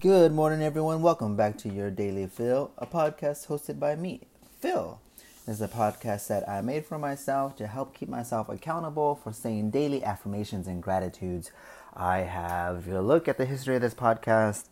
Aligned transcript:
Good 0.00 0.32
morning, 0.32 0.62
everyone. 0.62 1.02
Welcome 1.02 1.36
back 1.36 1.58
to 1.58 1.68
your 1.68 1.90
Daily 1.90 2.26
Phil, 2.26 2.72
a 2.78 2.86
podcast 2.86 3.46
hosted 3.48 3.78
by 3.78 3.94
me, 3.94 4.22
Phil. 4.60 5.00
This 5.46 5.56
is 5.56 5.60
a 5.60 5.68
podcast 5.68 6.28
that 6.28 6.48
I 6.48 6.60
made 6.60 6.86
for 6.86 6.98
myself 6.98 7.56
to 7.56 7.66
help 7.66 7.94
keep 7.94 8.08
myself 8.08 8.48
accountable 8.48 9.16
for 9.16 9.32
saying 9.32 9.70
daily 9.70 10.02
affirmations 10.02 10.66
and 10.66 10.82
gratitudes. 10.82 11.52
I 11.94 12.18
have, 12.18 12.86
you 12.86 13.00
look 13.00 13.28
at 13.28 13.38
the 13.38 13.44
history 13.44 13.76
of 13.76 13.82
this 13.82 13.94
podcast, 13.94 14.64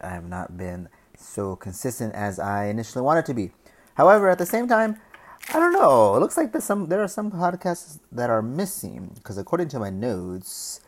I 0.00 0.10
have 0.10 0.28
not 0.28 0.56
been 0.56 0.88
so 1.16 1.54
consistent 1.54 2.14
as 2.14 2.38
I 2.38 2.66
initially 2.66 3.02
wanted 3.02 3.26
to 3.26 3.34
be. 3.34 3.50
However, 3.94 4.30
at 4.30 4.38
the 4.38 4.46
same 4.46 4.68
time, 4.68 4.96
I 5.50 5.58
don't 5.58 5.72
know. 5.72 6.16
It 6.16 6.20
looks 6.20 6.36
like 6.36 6.52
there's 6.52 6.64
some 6.64 6.88
there 6.88 7.02
are 7.02 7.08
some 7.08 7.30
podcasts 7.30 7.98
that 8.10 8.30
are 8.30 8.42
missing 8.42 9.12
because 9.14 9.38
according 9.38 9.68
to 9.68 9.78
my 9.78 9.90
notes, 9.90 10.80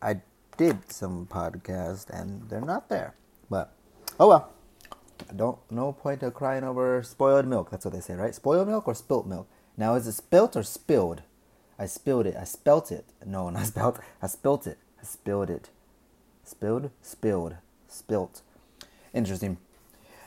I 0.00 0.20
did 0.56 0.92
some 0.92 1.26
podcasts 1.26 2.08
and 2.08 2.48
they're 2.48 2.60
not 2.60 2.88
there. 2.88 3.14
But 3.52 3.70
oh 4.18 4.28
well. 4.28 4.50
I 5.28 5.34
don't 5.34 5.58
no 5.70 5.92
point 5.92 6.22
of 6.22 6.32
crying 6.32 6.64
over 6.64 7.02
spoiled 7.02 7.46
milk. 7.46 7.70
That's 7.70 7.84
what 7.84 7.92
they 7.92 8.00
say, 8.00 8.14
right? 8.14 8.34
Spoiled 8.34 8.66
milk 8.66 8.88
or 8.88 8.94
spilt 8.94 9.26
milk. 9.26 9.46
Now 9.76 9.94
is 9.94 10.06
it 10.06 10.12
spilt 10.12 10.56
or 10.56 10.62
spilled? 10.62 11.20
I 11.78 11.84
spilled 11.84 12.24
it. 12.24 12.34
I 12.34 12.44
spelt 12.44 12.90
it. 12.90 13.04
No, 13.26 13.50
not 13.56 13.66
spelt. 13.66 14.00
I 14.22 14.26
spilt 14.26 14.66
it. 14.66 14.78
I 14.98 15.04
spilled 15.04 15.50
it. 15.50 15.68
Spilled? 16.44 16.90
Spilled. 17.02 17.56
Spilt. 17.88 18.40
Interesting. 19.12 19.58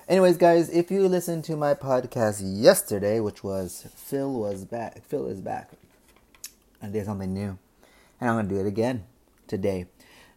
Anyways, 0.08 0.38
guys, 0.38 0.70
if 0.70 0.92
you 0.92 1.08
listened 1.08 1.44
to 1.46 1.58
my 1.58 1.74
podcast 1.74 2.42
yesterday, 2.44 3.20
which 3.20 3.44
was 3.44 3.88
Phil 3.96 4.32
was 4.32 4.66
back, 4.66 5.04
Phil 5.04 5.26
is 5.26 5.42
back, 5.42 5.72
I 6.80 6.88
did 6.88 7.06
something 7.06 7.34
new, 7.34 7.58
and 8.22 8.30
I'm 8.30 8.36
gonna 8.36 8.48
do 8.48 8.60
it 8.60 8.68
again 8.68 9.06
today. 9.48 9.88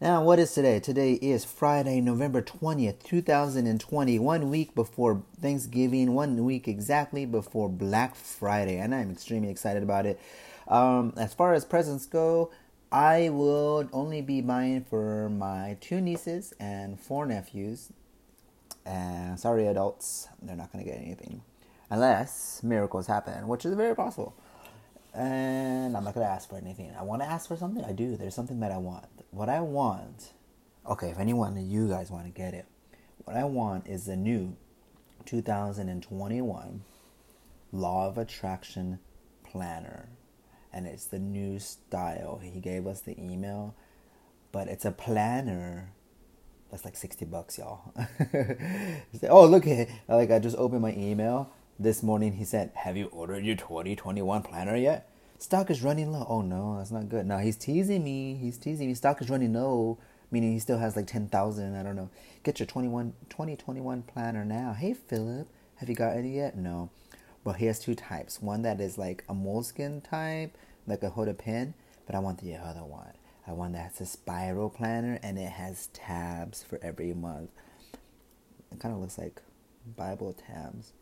Now, 0.00 0.22
what 0.22 0.38
is 0.38 0.54
today? 0.54 0.78
Today 0.78 1.14
is 1.14 1.44
Friday, 1.44 2.00
November 2.00 2.40
20th, 2.40 3.02
2020, 3.02 4.18
one 4.20 4.48
week 4.48 4.72
before 4.72 5.24
Thanksgiving, 5.40 6.14
one 6.14 6.44
week 6.44 6.68
exactly 6.68 7.26
before 7.26 7.68
Black 7.68 8.14
Friday, 8.14 8.78
and 8.78 8.94
I'm 8.94 9.10
extremely 9.10 9.50
excited 9.50 9.82
about 9.82 10.06
it. 10.06 10.20
Um, 10.68 11.14
as 11.16 11.34
far 11.34 11.52
as 11.52 11.64
presents 11.64 12.06
go, 12.06 12.52
I 12.92 13.30
will 13.30 13.88
only 13.92 14.22
be 14.22 14.40
buying 14.40 14.84
for 14.84 15.28
my 15.30 15.76
two 15.80 16.00
nieces 16.00 16.54
and 16.60 17.00
four 17.00 17.26
nephews 17.26 17.90
and 18.86 19.38
sorry, 19.38 19.66
adults, 19.66 20.28
they're 20.40 20.56
not 20.56 20.72
going 20.72 20.84
to 20.84 20.90
get 20.90 21.00
anything 21.00 21.42
unless 21.90 22.62
miracles 22.62 23.06
happen, 23.06 23.48
which 23.48 23.66
is 23.66 23.74
very 23.74 23.94
possible. 23.94 24.34
And 25.14 25.96
I'm 25.96 26.04
not 26.04 26.14
to 26.14 26.22
ask 26.22 26.48
for 26.48 26.56
anything. 26.56 26.92
I 26.98 27.02
want 27.02 27.22
to 27.22 27.28
ask 27.28 27.48
for 27.48 27.56
something. 27.56 27.84
I 27.84 27.92
do. 27.92 28.16
There's 28.16 28.34
something 28.34 28.60
that 28.60 28.72
I 28.72 28.78
want. 28.78 29.06
What 29.30 29.48
I 29.48 29.60
want, 29.60 30.32
okay, 30.88 31.10
if 31.10 31.18
anyone 31.18 31.56
of 31.56 31.64
you 31.64 31.88
guys 31.88 32.10
want 32.10 32.26
to 32.26 32.30
get 32.30 32.54
it, 32.54 32.66
what 33.24 33.36
I 33.36 33.44
want 33.44 33.86
is 33.86 34.06
the 34.06 34.16
new 34.16 34.56
2021 35.26 36.84
Law 37.72 38.08
of 38.08 38.18
Attraction 38.18 38.98
Planner. 39.44 40.10
And 40.72 40.86
it's 40.86 41.06
the 41.06 41.18
new 41.18 41.58
style. 41.58 42.40
He 42.42 42.60
gave 42.60 42.86
us 42.86 43.00
the 43.00 43.18
email, 43.20 43.74
but 44.52 44.68
it's 44.68 44.84
a 44.84 44.92
planner 44.92 45.92
that's 46.70 46.84
like 46.84 46.96
60 46.96 47.24
bucks, 47.24 47.58
y'all. 47.58 47.92
oh, 49.28 49.46
look 49.46 49.66
at 49.66 49.88
like 50.06 50.30
I 50.30 50.38
just 50.38 50.56
opened 50.56 50.82
my 50.82 50.92
email 50.92 51.50
this 51.78 52.02
morning. 52.02 52.34
He 52.34 52.44
said, 52.44 52.72
"Have 52.74 52.96
you 52.96 53.06
ordered 53.06 53.44
your 53.44 53.56
2021 53.56 54.42
planner 54.42 54.76
yet? 54.76 55.08
Stock 55.38 55.70
is 55.70 55.82
running 55.82 56.12
low." 56.12 56.26
Oh 56.28 56.42
no, 56.42 56.78
that's 56.78 56.90
not 56.90 57.08
good. 57.08 57.26
No, 57.26 57.38
he's 57.38 57.56
teasing 57.56 58.04
me. 58.04 58.34
He's 58.34 58.58
teasing 58.58 58.88
me. 58.88 58.94
Stock 58.94 59.20
is 59.20 59.30
running 59.30 59.52
low, 59.52 59.98
meaning 60.30 60.52
he 60.52 60.58
still 60.58 60.78
has 60.78 60.96
like 60.96 61.06
10,000. 61.06 61.76
I 61.76 61.82
don't 61.82 61.96
know. 61.96 62.10
Get 62.42 62.58
your 62.60 62.66
21 62.66 63.14
2021 63.28 64.02
planner 64.02 64.44
now. 64.44 64.72
Hey 64.72 64.94
Philip, 64.94 65.48
have 65.76 65.88
you 65.88 65.94
got 65.94 66.16
any 66.16 66.36
yet? 66.36 66.56
No. 66.56 66.90
Well, 67.44 67.54
he 67.54 67.66
has 67.66 67.78
two 67.78 67.94
types. 67.94 68.42
One 68.42 68.62
that 68.62 68.80
is 68.80 68.98
like 68.98 69.24
a 69.28 69.34
Moleskine 69.34 70.02
type, 70.02 70.56
like 70.86 71.02
a 71.02 71.10
hold 71.10 71.28
a 71.28 71.34
pen, 71.34 71.74
but 72.06 72.14
I 72.14 72.18
want 72.18 72.40
the 72.40 72.56
other 72.56 72.84
one. 72.84 73.12
I 73.46 73.52
one 73.52 73.72
that 73.72 73.92
has 73.92 74.00
a 74.02 74.06
spiral 74.06 74.68
planner 74.68 75.18
and 75.22 75.38
it 75.38 75.52
has 75.52 75.86
tabs 75.94 76.62
for 76.62 76.78
every 76.82 77.14
month. 77.14 77.48
It 78.70 78.78
kind 78.78 78.94
of 78.94 79.00
looks 79.00 79.16
like 79.16 79.40
Bible 79.96 80.34
tabs. 80.34 80.92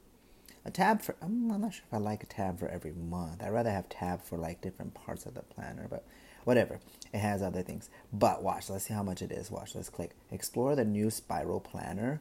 A 0.67 0.71
tab 0.71 1.01
for 1.01 1.15
I'm 1.23 1.47
not 1.47 1.73
sure 1.73 1.85
if 1.87 1.95
I 1.95 1.99
like 1.99 2.25
a 2.25 2.27
tab 2.27 2.59
for 2.59 2.69
every 2.69 2.93
month. 2.93 3.41
I'd 3.41 3.53
rather 3.53 3.71
have 3.71 3.89
tab 3.89 4.21
for 4.21 4.37
like 4.37 4.61
different 4.61 4.95
parts 4.95 5.25
of 5.25 5.35
the 5.35 5.43
planner, 5.43 5.87
but 5.89 6.05
whatever. 6.43 6.81
It 7.15 7.19
has 7.19 7.41
other 7.41 7.63
things. 7.63 7.89
But 8.13 8.43
watch, 8.43 8.69
let's 8.69 8.87
see 8.87 8.95
how 8.95 9.05
much 9.05 9.23
it 9.23 9.31
is. 9.31 9.49
Watch, 9.49 9.77
let's 9.77 9.89
click 9.89 10.11
explore 10.33 10.75
the 10.75 10.85
new 10.85 11.09
spiral 11.09 11.61
planner. 11.61 12.21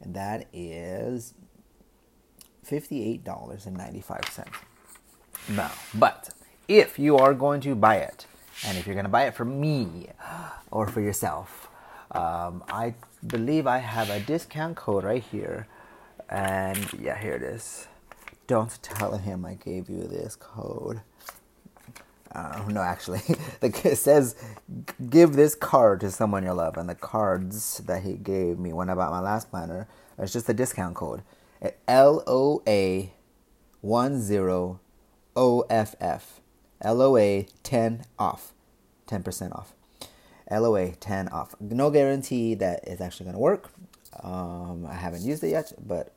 And 0.00 0.14
that 0.14 0.46
is 0.52 1.34
$58.95. 2.64 4.46
Now, 5.48 5.72
but 5.92 6.30
if 6.68 7.00
you 7.00 7.16
are 7.16 7.34
going 7.34 7.60
to 7.62 7.74
buy 7.74 7.96
it 7.96 8.26
and 8.64 8.78
if 8.78 8.86
you're 8.86 8.94
going 8.94 9.06
to 9.06 9.10
buy 9.10 9.24
it 9.24 9.34
for 9.34 9.44
me 9.44 10.06
or 10.70 10.86
for 10.86 11.00
yourself, 11.00 11.68
um, 12.12 12.62
I 12.68 12.94
believe 13.26 13.66
I 13.66 13.78
have 13.78 14.08
a 14.08 14.20
discount 14.20 14.76
code 14.76 15.02
right 15.02 15.22
here. 15.22 15.66
And 16.32 16.90
yeah, 16.98 17.20
here 17.20 17.34
it 17.34 17.42
is. 17.42 17.86
Don't 18.46 18.82
tell 18.82 19.18
him 19.18 19.44
I 19.44 19.54
gave 19.54 19.90
you 19.90 20.04
this 20.04 20.34
code. 20.34 21.02
Uh, 22.34 22.64
no, 22.68 22.80
actually, 22.80 23.20
it 23.62 23.98
says 23.98 24.34
give 25.10 25.34
this 25.34 25.54
card 25.54 26.00
to 26.00 26.10
someone 26.10 26.42
you 26.42 26.52
love, 26.54 26.78
and 26.78 26.88
the 26.88 26.94
cards 26.94 27.78
that 27.86 28.02
he 28.02 28.14
gave 28.14 28.58
me 28.58 28.72
when 28.72 28.88
I 28.88 28.94
bought 28.94 29.10
my 29.10 29.20
last 29.20 29.50
planner, 29.50 29.86
it's 30.18 30.32
just 30.32 30.48
a 30.48 30.54
discount 30.54 30.94
code. 30.94 31.22
L 31.86 32.24
O 32.26 32.62
A 32.66 33.12
one 33.82 34.18
zero 34.18 34.80
O 35.36 35.66
F 35.68 35.94
F. 36.00 36.40
LOA 36.82 37.44
10 37.62 38.04
off. 38.18 38.52
10% 39.06 39.54
off. 39.54 39.74
LOA 40.50 40.92
10 40.92 41.28
off. 41.28 41.54
No 41.60 41.90
guarantee 41.90 42.54
that 42.54 42.80
it's 42.84 43.00
actually 43.00 43.24
going 43.24 43.34
to 43.34 43.40
work. 43.40 43.70
Um, 44.22 44.86
I 44.86 44.94
haven't 44.94 45.22
used 45.22 45.44
it 45.44 45.50
yet, 45.50 45.72
but 45.86 46.12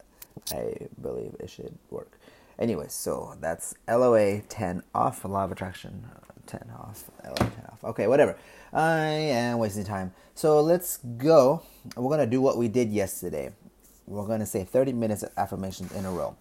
I 0.51 0.87
believe 1.01 1.35
it 1.39 1.49
should 1.49 1.77
work. 1.89 2.19
Anyway, 2.57 2.85
so 2.87 3.35
that's 3.41 3.75
LOA 3.87 4.41
10 4.41 4.83
off. 4.93 5.25
Law 5.25 5.43
of 5.43 5.51
Attraction 5.51 6.05
uh, 6.15 6.31
10 6.47 6.71
off. 6.77 7.09
LOA 7.23 7.35
10 7.35 7.49
off. 7.71 7.83
Okay, 7.83 8.07
whatever. 8.07 8.37
I 8.71 9.07
am 9.07 9.57
wasting 9.57 9.83
time. 9.83 10.13
So 10.35 10.61
let's 10.61 10.97
go. 10.97 11.63
We're 11.95 12.09
going 12.09 12.19
to 12.19 12.25
do 12.25 12.41
what 12.41 12.57
we 12.57 12.67
did 12.67 12.91
yesterday. 12.91 13.51
We're 14.07 14.25
going 14.25 14.39
to 14.39 14.45
say 14.45 14.63
30 14.63 14.93
minutes 14.93 15.23
of 15.23 15.31
affirmations 15.37 15.91
in 15.93 16.05
a 16.05 16.11
row. 16.11 16.35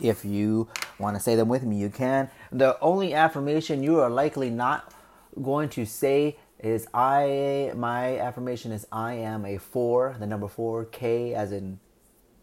If 0.00 0.24
you 0.24 0.68
want 0.98 1.16
to 1.16 1.20
say 1.22 1.36
them 1.36 1.48
with 1.48 1.64
me, 1.64 1.76
you 1.76 1.90
can. 1.90 2.30
The 2.50 2.78
only 2.80 3.12
affirmation 3.12 3.82
you 3.82 4.00
are 4.00 4.08
likely 4.08 4.48
not 4.48 4.94
going 5.42 5.68
to 5.70 5.84
say 5.84 6.38
is 6.58 6.86
I 6.92 7.72
my 7.74 8.18
affirmation 8.18 8.72
is 8.72 8.86
I 8.92 9.14
am 9.14 9.44
a 9.44 9.58
4, 9.58 10.16
the 10.18 10.26
number 10.26 10.48
4 10.48 10.86
K 10.86 11.34
as 11.34 11.52
in 11.52 11.80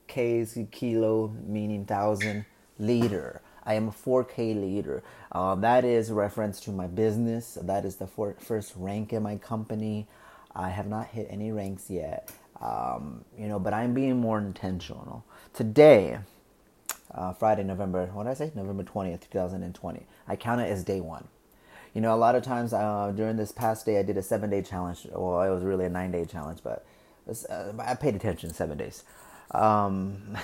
K 0.07 0.39
is 0.39 0.57
kilo 0.71 1.33
meaning 1.45 1.85
thousand 1.85 2.45
liter. 2.79 3.41
I 3.65 3.73
am 3.73 3.89
a 3.89 3.91
4K 3.91 4.59
leader. 4.59 5.03
Um, 5.33 5.59
that 5.61 5.83
is 5.83 6.09
reference 6.09 6.61
to 6.61 6.71
my 6.71 6.87
business. 6.87 7.57
That 7.61 7.83
is 7.83 7.97
the 7.97 8.07
first 8.07 8.73
rank 8.77 9.11
in 9.11 9.23
my 9.23 9.35
company. 9.35 10.07
I 10.55 10.69
have 10.69 10.87
not 10.87 11.07
hit 11.07 11.27
any 11.29 11.51
ranks 11.51 11.89
yet, 11.89 12.31
um, 12.61 13.25
you 13.37 13.47
know, 13.47 13.59
but 13.59 13.73
I'm 13.73 13.93
being 13.93 14.17
more 14.19 14.39
intentional. 14.39 15.25
Today, 15.53 16.19
uh, 17.13 17.33
Friday, 17.33 17.63
November, 17.63 18.07
what 18.13 18.23
did 18.23 18.29
I 18.29 18.33
say? 18.35 18.51
November 18.55 18.83
20th, 18.83 19.29
2020. 19.29 20.05
I 20.27 20.35
count 20.37 20.61
it 20.61 20.69
as 20.69 20.83
day 20.83 21.01
one. 21.01 21.27
You 21.93 22.01
know, 22.01 22.13
a 22.13 22.17
lot 22.17 22.35
of 22.35 22.43
times 22.43 22.73
uh, 22.73 23.11
during 23.15 23.37
this 23.37 23.51
past 23.51 23.85
day, 23.85 23.99
I 23.99 24.03
did 24.03 24.17
a 24.17 24.23
seven 24.23 24.49
day 24.49 24.61
challenge. 24.61 25.07
Well, 25.11 25.41
it 25.41 25.49
was 25.49 25.63
really 25.63 25.85
a 25.85 25.89
nine 25.89 26.11
day 26.11 26.25
challenge, 26.25 26.59
but 26.63 26.85
uh, 27.49 27.73
I 27.79 27.95
paid 27.95 28.15
attention 28.15 28.53
seven 28.53 28.77
days. 28.77 29.03
Um, 29.51 30.37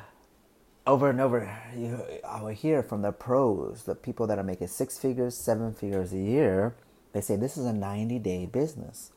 over 0.86 1.10
and 1.10 1.20
over, 1.20 1.50
you, 1.76 2.00
I 2.26 2.42
will 2.42 2.48
hear 2.48 2.82
from 2.82 3.02
the 3.02 3.12
pros, 3.12 3.84
the 3.84 3.94
people 3.94 4.26
that 4.26 4.38
are 4.38 4.44
making 4.44 4.68
six 4.68 4.98
figures, 4.98 5.36
seven 5.36 5.72
figures 5.74 6.12
a 6.12 6.18
year, 6.18 6.74
they 7.12 7.20
say 7.20 7.36
this 7.36 7.56
is 7.56 7.66
a 7.66 7.72
90 7.72 8.18
day 8.18 8.46
business. 8.46 9.12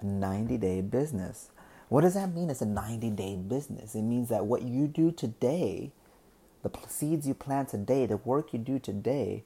A 0.00 0.06
90 0.06 0.56
day 0.58 0.80
business. 0.80 1.50
What 1.88 2.02
does 2.02 2.14
that 2.14 2.34
mean? 2.34 2.50
It's 2.50 2.62
a 2.62 2.66
90 2.66 3.10
day 3.10 3.36
business. 3.36 3.94
It 3.94 4.02
means 4.02 4.28
that 4.28 4.46
what 4.46 4.62
you 4.62 4.86
do 4.86 5.10
today 5.10 5.92
the 6.62 6.70
seeds 6.88 7.26
you 7.26 7.34
plant 7.34 7.68
today, 7.68 8.06
the 8.06 8.18
work 8.18 8.52
you 8.52 8.58
do 8.58 8.78
today, 8.78 9.44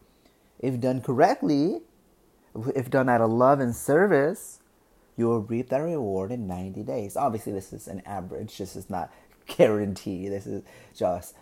if 0.58 0.81
done 0.81 1.00
correctly, 1.00 1.81
if 2.75 2.90
done 2.90 3.08
out 3.08 3.20
of 3.20 3.31
love 3.31 3.60
and 3.60 3.75
service, 3.75 4.60
you 5.16 5.26
will 5.28 5.40
reap 5.40 5.70
that 5.70 5.78
reward 5.78 6.32
in 6.32 6.46
90 6.46 6.82
days. 6.84 7.16
Obviously, 7.16 7.52
this 7.52 7.72
is 7.72 7.88
an 7.88 8.02
average. 8.06 8.58
This 8.58 8.76
is 8.76 8.90
not 8.90 9.12
guarantee. 9.46 10.28
This 10.28 10.46
is 10.46 10.62
just, 10.96 11.34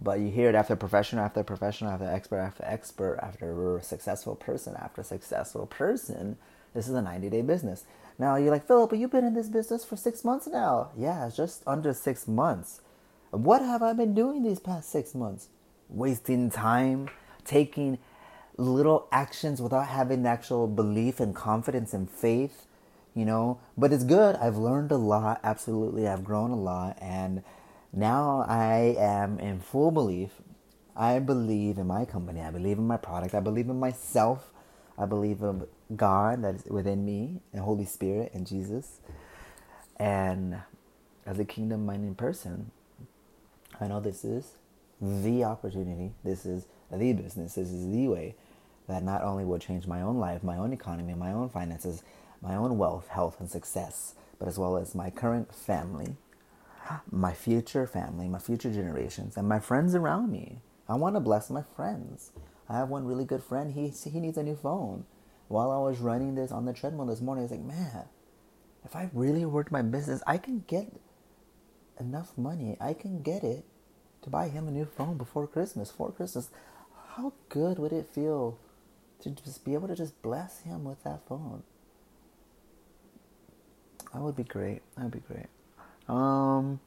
but 0.00 0.20
you 0.20 0.30
hear 0.30 0.48
it 0.50 0.54
after 0.54 0.76
professional 0.76 1.24
after 1.24 1.44
professional 1.44 1.92
after 1.92 2.06
expert 2.06 2.40
after 2.40 2.64
expert 2.66 3.18
after 3.22 3.80
successful 3.82 4.36
person 4.36 4.76
after 4.80 5.02
successful 5.02 5.66
person 5.66 6.38
This 6.74 6.88
is 6.88 6.94
a 6.94 7.02
90 7.02 7.30
day 7.30 7.42
business. 7.42 7.84
Now 8.18 8.36
you're 8.36 8.50
like, 8.52 8.66
Philip, 8.66 8.94
you've 8.94 9.12
been 9.12 9.24
in 9.24 9.34
this 9.34 9.48
business 9.48 9.84
for 9.84 9.96
six 9.96 10.24
months 10.24 10.48
now. 10.48 10.90
Yeah, 10.96 11.26
it's 11.26 11.36
just 11.36 11.62
under 11.66 11.94
six 11.94 12.28
months. 12.28 12.82
What 13.30 13.62
have 13.62 13.82
I 13.82 13.92
been 13.94 14.14
doing 14.14 14.42
these 14.42 14.60
past 14.60 14.90
six 14.90 15.14
months? 15.14 15.48
Wasting 15.90 16.50
time, 16.50 17.10
taking 17.44 17.98
little 18.56 19.08
actions 19.12 19.62
without 19.62 19.88
having 19.88 20.26
actual 20.26 20.68
belief 20.68 21.20
and 21.20 21.34
confidence 21.34 21.94
and 21.94 22.10
faith, 22.10 22.66
you 23.20 23.26
know. 23.26 23.60
But 23.76 23.92
it's 23.92 24.04
good. 24.04 24.34
I've 24.36 24.56
learned 24.56 24.90
a 24.90 24.96
lot. 24.96 25.40
Absolutely. 25.44 26.08
I've 26.08 26.24
grown 26.24 26.50
a 26.50 26.56
lot. 26.56 26.96
And 27.00 27.42
now 27.92 28.46
I 28.48 28.96
am 28.98 29.38
in 29.38 29.60
full 29.60 29.90
belief. 29.90 30.30
I 30.96 31.18
believe 31.18 31.76
in 31.78 31.86
my 31.86 32.06
company. 32.06 32.40
I 32.40 32.50
believe 32.50 32.78
in 32.78 32.86
my 32.86 32.96
product. 32.96 33.34
I 33.34 33.40
believe 33.40 33.68
in 33.68 33.78
myself. 33.78 34.52
I 34.98 35.04
believe 35.04 35.42
in 35.42 35.66
God 35.94 36.42
that 36.42 36.54
is 36.56 36.64
within 36.64 37.04
me 37.04 37.40
and 37.52 37.62
Holy 37.62 37.84
Spirit 37.84 38.32
and 38.32 38.46
Jesus. 38.46 39.00
And 39.96 40.62
as 41.26 41.38
a 41.38 41.44
kingdom 41.44 41.84
minded 41.84 42.16
person, 42.16 42.70
I 43.78 43.86
know 43.86 44.00
this 44.00 44.24
is 44.24 44.52
the 45.00 45.44
opportunity. 45.44 46.12
This 46.24 46.46
is 46.46 46.66
the 46.90 47.12
business. 47.12 47.54
This 47.54 47.68
is 47.68 47.86
the 47.90 48.08
way 48.08 48.34
that 48.88 49.02
not 49.02 49.22
only 49.22 49.44
will 49.44 49.58
change 49.58 49.86
my 49.86 50.02
own 50.02 50.18
life, 50.18 50.42
my 50.42 50.56
own 50.56 50.72
economy, 50.72 51.14
my 51.14 51.32
own 51.32 51.48
finances, 51.48 52.02
my 52.42 52.54
own 52.56 52.78
wealth, 52.78 53.08
health, 53.08 53.40
and 53.40 53.50
success, 53.50 54.14
but 54.38 54.48
as 54.48 54.58
well 54.58 54.76
as 54.76 54.94
my 54.94 55.10
current 55.10 55.54
family, 55.54 56.16
my 57.10 57.32
future 57.32 57.86
family, 57.86 58.28
my 58.28 58.38
future 58.38 58.72
generations, 58.72 59.36
and 59.36 59.48
my 59.48 59.60
friends 59.60 59.94
around 59.94 60.30
me. 60.30 60.60
I 60.88 60.94
want 60.94 61.14
to 61.16 61.20
bless 61.20 61.50
my 61.50 61.62
friends. 61.76 62.32
I 62.68 62.76
have 62.76 62.88
one 62.88 63.04
really 63.04 63.24
good 63.24 63.42
friend. 63.42 63.72
He 63.72 63.88
he 63.88 64.20
needs 64.20 64.38
a 64.38 64.42
new 64.42 64.56
phone. 64.56 65.04
While 65.48 65.70
I 65.70 65.78
was 65.78 65.98
running 65.98 66.34
this 66.34 66.52
on 66.52 66.64
the 66.64 66.72
treadmill 66.72 67.06
this 67.06 67.20
morning, 67.20 67.42
I 67.42 67.44
was 67.44 67.50
like, 67.50 67.60
man, 67.60 68.04
if 68.84 68.94
I 68.94 69.10
really 69.12 69.44
worked 69.44 69.72
my 69.72 69.82
business, 69.82 70.22
I 70.26 70.38
can 70.38 70.64
get 70.66 70.92
enough 71.98 72.36
money. 72.38 72.76
I 72.80 72.94
can 72.94 73.22
get 73.22 73.44
it 73.44 73.64
to 74.22 74.30
buy 74.30 74.48
him 74.48 74.68
a 74.68 74.70
new 74.70 74.84
phone 74.84 75.16
before 75.16 75.46
Christmas. 75.46 75.90
For 75.90 76.12
Christmas, 76.12 76.50
how 77.16 77.32
good 77.48 77.78
would 77.78 77.92
it 77.92 78.08
feel 78.12 78.58
to 79.22 79.30
just 79.30 79.64
be 79.64 79.74
able 79.74 79.88
to 79.88 79.96
just 79.96 80.20
bless 80.22 80.60
him 80.60 80.84
with 80.84 81.02
that 81.04 81.26
phone? 81.28 81.62
That 84.12 84.22
would 84.22 84.36
be 84.36 84.44
great. 84.44 84.82
That 84.96 85.04
would 85.04 85.12
be 85.12 85.20
great. 85.20 85.46
Um, 86.08 86.80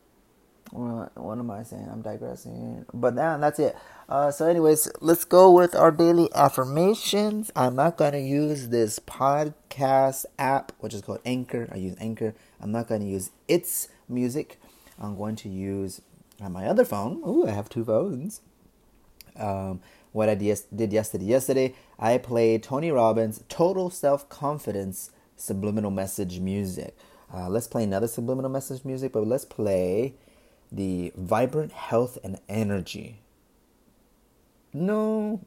what, 0.72 1.12
am 1.16 1.52
I 1.52 1.64
saying? 1.64 1.88
I'm 1.92 2.02
digressing. 2.02 2.86
But 2.94 3.14
now 3.14 3.38
that's 3.38 3.60
it. 3.60 3.76
Uh, 4.10 4.32
so, 4.32 4.48
anyways, 4.48 4.90
let's 5.02 5.24
go 5.24 5.52
with 5.52 5.76
our 5.76 5.92
daily 5.92 6.30
affirmations. 6.34 7.52
I'm 7.56 7.76
not 7.76 7.98
going 7.98 8.14
to 8.14 8.20
use 8.20 8.70
this 8.70 9.00
podcast 9.00 10.26
app, 10.40 10.72
which 10.80 10.94
is 10.94 11.02
called 11.02 11.22
Anchor. 11.26 11.70
I 11.72 11.78
use 11.78 11.96
Anchor. 12.00 12.34
I'm 12.60 12.72
not 12.72 12.88
going 12.88 13.02
to 13.02 13.08
use 13.08 13.32
its 13.48 13.88
music. 14.10 14.60
I'm 15.00 15.16
going 15.16 15.36
to 15.38 15.50
use 15.50 16.02
my 16.40 16.66
other 16.66 16.86
phone. 16.86 17.22
Ooh, 17.26 17.48
I 17.48 17.52
have 17.52 17.70
two 17.70 17.86
phones. 17.86 18.42
Um, 19.38 19.80
what 20.12 20.30
I 20.30 20.36
did 20.36 20.94
yesterday. 20.94 21.26
Yesterday, 21.26 21.76
I 22.00 22.18
played 22.18 22.64
Tony 22.64 22.92
Robbins' 22.92 23.44
Total 23.50 23.90
Self 23.90 24.28
Confidence 24.30 25.12
Subliminal 25.36 25.92
Message 25.92 26.40
music. 26.40 26.96
Uh, 27.34 27.50
let's 27.50 27.68
play 27.68 27.84
another 27.84 28.08
subliminal 28.08 28.52
message 28.52 28.86
music, 28.86 29.12
but 29.12 29.26
let's 29.26 29.46
play 29.46 30.14
the 30.72 31.12
Vibrant 31.16 31.72
Health 31.72 32.18
and 32.24 32.40
Energy. 32.48 33.20
No. 34.72 35.42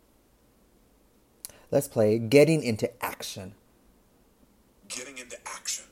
Let's 1.71 1.89
play 1.89 2.19
Getting 2.19 2.63
into 2.63 2.91
Action. 3.05 3.55
Getting 4.89 5.19
into 5.19 5.37
action. 5.47 5.85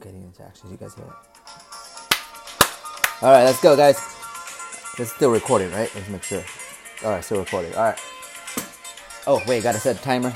Getting 0.00 0.22
into 0.24 0.42
action. 0.42 0.70
You 0.70 0.76
guys 0.76 0.94
hear 0.94 1.04
it? 1.04 1.12
All 3.22 3.30
right, 3.32 3.44
let's 3.44 3.60
go, 3.62 3.76
guys. 3.76 3.96
It's 4.98 5.12
still 5.12 5.30
recording, 5.30 5.70
right? 5.70 5.90
Let's 5.94 6.08
make 6.08 6.22
sure. 6.22 6.42
All 7.04 7.10
right, 7.10 7.24
still 7.24 7.38
recording. 7.38 7.74
All 7.74 7.84
right. 7.84 8.00
Oh 9.26 9.42
wait, 9.46 9.62
gotta 9.62 9.78
set 9.78 9.96
a 9.96 10.02
timer. 10.02 10.32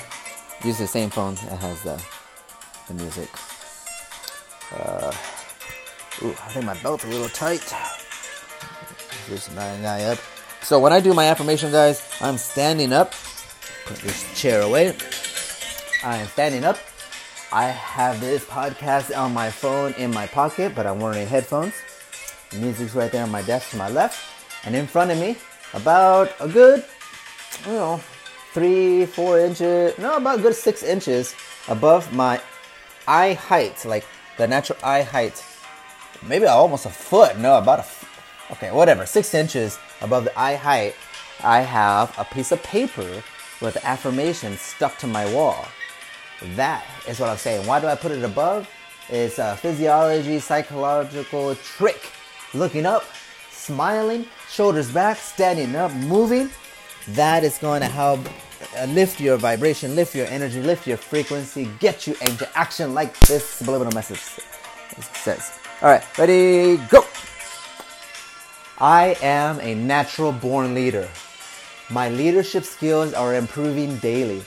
Use 0.64 0.79
the 0.79 0.87
same 0.87 1.11
phone 1.11 1.35
that 1.35 1.58
has 1.58 1.82
the 1.82 2.03
the 2.91 3.03
music. 3.03 3.29
Uh, 4.75 5.13
ooh, 6.23 6.31
I 6.31 6.49
think 6.53 6.67
my 6.67 6.75
belt's 6.83 7.05
a 7.05 7.09
little 7.09 7.29
tight. 7.29 7.63
Just 9.29 9.55
guy 9.55 10.05
up. 10.05 10.19
So 10.63 10.79
when 10.79 10.93
I 10.93 11.01
do 11.01 11.15
my 11.15 11.27
affirmation, 11.27 11.71
guys, 11.71 12.03
I'm 12.21 12.37
standing 12.37 12.93
up. 12.93 13.15
Put 13.87 13.97
this 13.99 14.27
chair 14.39 14.63
away. 14.63 14.97
I 16.05 16.17
am 16.17 16.29
standing 16.29 16.65
up. 16.65 16.79
I 17.53 17.65
have 17.65 18.21
this 18.21 18.45
podcast 18.45 19.17
on 19.17 19.35
my 19.35 19.51
phone 19.51 19.93
in 19.95 20.13
my 20.13 20.27
pocket, 20.27 20.75
but 20.75 20.87
I'm 20.87 21.01
wearing 21.01 21.27
headphones. 21.27 21.75
The 22.51 22.59
music's 22.59 22.95
right 22.95 23.11
there 23.11 23.25
on 23.25 23.31
my 23.31 23.43
desk 23.43 23.71
to 23.71 23.77
my 23.77 23.89
left. 23.89 24.19
And 24.65 24.75
in 24.75 24.87
front 24.87 25.11
of 25.11 25.19
me, 25.19 25.37
about 25.75 26.31
a 26.41 26.49
good, 26.49 26.85
you 27.67 27.73
know, 27.73 28.01
three, 28.53 29.07
four 29.07 29.39
inches, 29.39 29.97
no, 29.99 30.17
about 30.17 30.41
a 30.41 30.43
good 30.43 30.55
six 30.55 30.83
inches 30.83 31.35
above 31.69 32.13
my 32.13 32.41
eye 33.11 33.33
height, 33.33 33.85
like 33.85 34.07
the 34.39 34.47
natural 34.47 34.79
eye 34.85 35.03
height. 35.03 35.45
Maybe 36.23 36.47
almost 36.47 36.87
a 36.87 36.91
foot, 36.91 37.39
no, 37.39 37.59
about 37.59 37.81
a, 37.81 38.53
okay, 38.53 38.71
whatever, 38.71 39.05
six 39.05 39.35
inches 39.35 39.79
above 40.01 40.25
the 40.25 40.39
eye 40.39 40.55
height, 40.55 40.95
I 41.43 41.61
have 41.62 42.15
a 42.19 42.25
piece 42.25 42.53
of 42.53 42.62
paper 42.62 43.23
with 43.61 43.77
affirmation 43.85 44.57
stuck 44.57 44.97
to 44.99 45.07
my 45.07 45.33
wall. 45.35 45.67
That 46.55 46.85
is 47.09 47.19
what 47.19 47.29
I'm 47.29 47.37
saying. 47.37 47.67
Why 47.67 47.81
do 47.81 47.87
I 47.89 47.97
put 47.97 48.12
it 48.12 48.23
above? 48.23 48.69
It's 49.09 49.39
a 49.39 49.56
physiology, 49.56 50.39
psychological 50.39 51.56
trick 51.56 52.13
looking 52.55 52.87
up, 52.87 53.05
smiling, 53.51 54.25
shoulders 54.49 54.91
back, 54.91 55.17
standing 55.17 55.75
up, 55.75 55.93
moving. 55.95 56.49
That 57.09 57.43
is 57.43 57.59
going 57.59 57.81
to 57.81 57.89
help 57.89 58.21
Uh, 58.78 58.84
lift 58.87 59.20
your 59.20 59.37
vibration, 59.37 59.96
lift 59.96 60.14
your 60.14 60.26
energy, 60.26 60.62
lift 60.62 60.87
your 60.87 60.96
frequency, 60.96 61.69
get 61.81 62.06
you 62.06 62.14
into 62.22 62.49
action 62.56 62.94
like 62.94 63.19
this 63.20 63.44
subliminal 63.44 63.93
message 63.93 64.20
says. 65.14 65.58
All 65.82 65.88
right, 65.88 66.19
ready, 66.19 66.76
go. 66.88 67.05
I 68.78 69.17
am 69.22 69.61
a 69.61 69.75
natural 69.75 70.32
born 70.32 70.75
leader. 70.75 71.08
My 71.90 72.08
leadership 72.11 72.64
skills 72.64 73.12
are 73.12 73.34
improving 73.34 73.96
daily. 73.99 74.43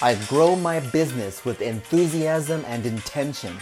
I 0.00 0.14
grow 0.26 0.56
my 0.56 0.80
business 0.80 1.44
with 1.44 1.60
enthusiasm 1.60 2.64
and 2.66 2.86
intention. 2.86 3.56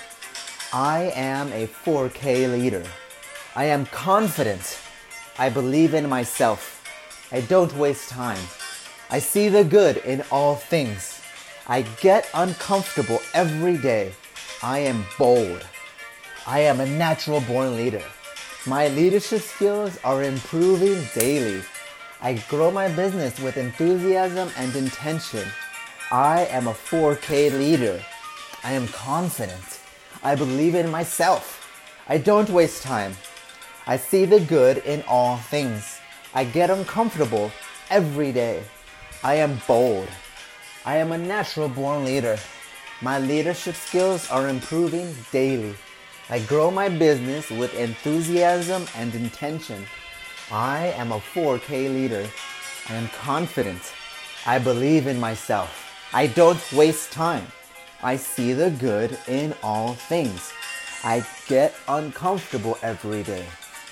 I 0.72 1.12
am 1.16 1.52
a 1.52 1.66
4K 1.66 2.52
leader. 2.52 2.85
I 3.56 3.64
am 3.64 3.87
confident. 3.87 4.78
I 5.37 5.50
believe 5.50 5.94
in 5.94 6.09
myself. 6.09 6.76
I 7.32 7.40
don't 7.40 7.75
waste 7.76 8.09
time. 8.09 8.38
I 9.12 9.19
see 9.19 9.49
the 9.49 9.64
good 9.64 9.97
in 9.97 10.23
all 10.31 10.55
things. 10.55 11.21
I 11.67 11.83
get 12.00 12.29
uncomfortable 12.33 13.21
every 13.35 13.76
day. 13.76 14.12
I 14.62 14.79
am 14.79 15.05
bold. 15.19 15.67
I 16.47 16.61
am 16.61 16.79
a 16.79 16.87
natural 16.87 17.40
born 17.40 17.75
leader. 17.75 18.05
My 18.67 18.87
leadership 18.87 19.43
skills 19.43 19.99
are 20.05 20.23
improving 20.23 21.02
daily. 21.12 21.61
I 22.23 22.35
grow 22.49 22.71
my 22.71 22.87
business 22.87 23.40
with 23.40 23.57
enthusiasm 23.57 24.49
and 24.57 24.76
intention. 24.76 25.49
I 26.12 26.45
am 26.47 26.69
a 26.69 26.73
4K 26.73 27.50
leader. 27.59 28.00
I 28.62 28.75
am 28.75 28.87
confident. 28.88 29.81
I 30.23 30.37
believe 30.37 30.76
in 30.76 30.88
myself. 30.88 31.67
I 32.09 32.19
don't 32.19 32.50
waste 32.50 32.85
time. 32.85 33.17
I 33.88 33.97
see 33.97 34.25
the 34.25 34.38
good 34.38 34.79
in 34.79 35.02
all 35.09 35.38
things. 35.38 35.99
I 36.33 36.45
get 36.45 36.71
uncomfortable 36.71 37.50
every 37.90 38.31
day. 38.31 38.62
I 39.23 39.35
am 39.35 39.61
bold. 39.67 40.09
I 40.87 40.97
am 40.97 41.12
a 41.12 41.19
natural 41.19 41.69
born 41.69 42.07
leader. 42.07 42.39
My 43.03 43.19
leadership 43.19 43.75
skills 43.75 44.31
are 44.31 44.49
improving 44.49 45.15
daily. 45.31 45.75
I 46.31 46.39
grow 46.41 46.71
my 46.71 46.89
business 46.89 47.50
with 47.50 47.75
enthusiasm 47.75 48.87
and 48.97 49.15
intention. 49.15 49.85
I 50.50 50.95
am 50.97 51.12
a 51.12 51.19
4K 51.19 51.93
leader. 51.93 52.27
I 52.89 52.95
am 52.95 53.09
confident. 53.09 53.93
I 54.47 54.59
believe 54.59 55.07
in 55.07 55.21
myself. 55.21 55.71
I 56.15 56.27
don't 56.27 56.73
waste 56.73 57.12
time. 57.12 57.47
I 58.03 58.17
see 58.17 58.55
the 58.55 58.71
good 58.71 59.19
in 59.29 59.55
all 59.62 59.93
things. 59.95 60.50
I 61.05 61.27
get 61.47 61.75
uncomfortable 61.89 62.79
every 62.83 63.23
day. 63.23 63.45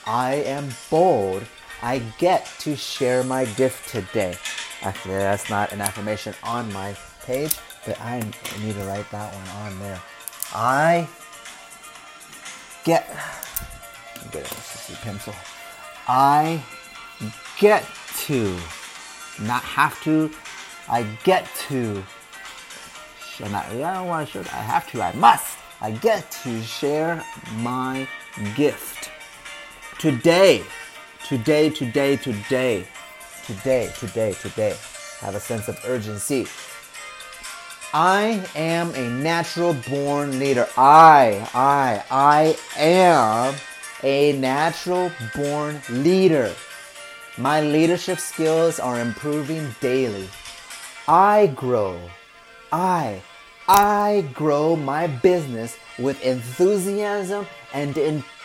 I 0.07 0.37
am 0.37 0.71
bold. 0.91 1.45
I 1.83 2.01
get 2.19 2.47
to 2.61 2.77
share 2.77 3.25
my 3.25 3.45
gift 3.45 3.89
today. 3.89 4.37
Actually, 4.83 5.15
that's 5.15 5.49
not 5.51 5.73
an 5.73 5.81
affirmation 5.81 6.35
on 6.43 6.73
my 6.73 6.97
page, 7.25 7.57
but 7.87 8.01
I 8.01 8.21
need 8.61 8.75
to 8.75 8.85
write 8.85 9.11
that 9.11 9.35
one 9.35 9.73
on 9.73 9.79
there. 9.81 10.01
I 10.55 11.09
get 12.85 13.09
get 14.33 14.51
a 14.51 14.97
pencil. 15.05 15.35
I 16.07 16.63
get 17.59 17.85
to, 18.27 18.57
not 19.41 19.63
have 19.63 20.03
to. 20.05 20.31
I 20.89 21.03
get 21.25 21.49
to 21.69 22.03
privilege, 23.39 23.47
and 23.47 23.57
I, 23.57 23.79
yeah, 23.79 24.03
well, 24.03 24.13
I 24.13 24.25
should, 24.25 24.47
I 24.49 24.63
have 24.63 24.91
to, 24.93 25.03
I 25.03 25.13
must. 25.15 25.57
I 25.81 25.93
get 25.93 26.31
to 26.43 26.63
share 26.63 27.25
my 27.57 28.09
gift 28.57 29.11
today, 29.99 30.63
today, 31.29 31.69
today, 31.69 32.17
today, 32.17 32.87
today, 33.45 33.93
today, 33.99 34.33
today. 34.41 34.75
Have 35.21 35.35
a 35.35 35.41
sense 35.41 35.69
of 35.69 35.79
urgency. 35.85 36.47
I 37.93 38.43
am 38.57 38.95
a 38.95 39.11
natural 39.11 39.75
born 39.91 40.39
leader. 40.39 40.67
I, 40.79 41.47
I, 41.53 42.03
I 42.11 42.57
am 42.79 43.55
a 44.03 44.33
natural 44.39 45.13
born 45.35 45.83
leader. 45.91 46.55
My 47.37 47.61
leadership 47.61 48.21
skills 48.21 48.81
are 48.81 48.99
improving 48.99 49.75
daily. 49.83 50.31
I 51.07 51.49
grow. 51.49 52.01
I, 52.73 53.21
I 53.69 54.31
grow 54.33 54.77
my 54.77 55.07
business 55.07 55.77
with 55.99 56.23
enthusiasm 56.25 57.47
and 57.75 57.97
intention. 57.99 58.38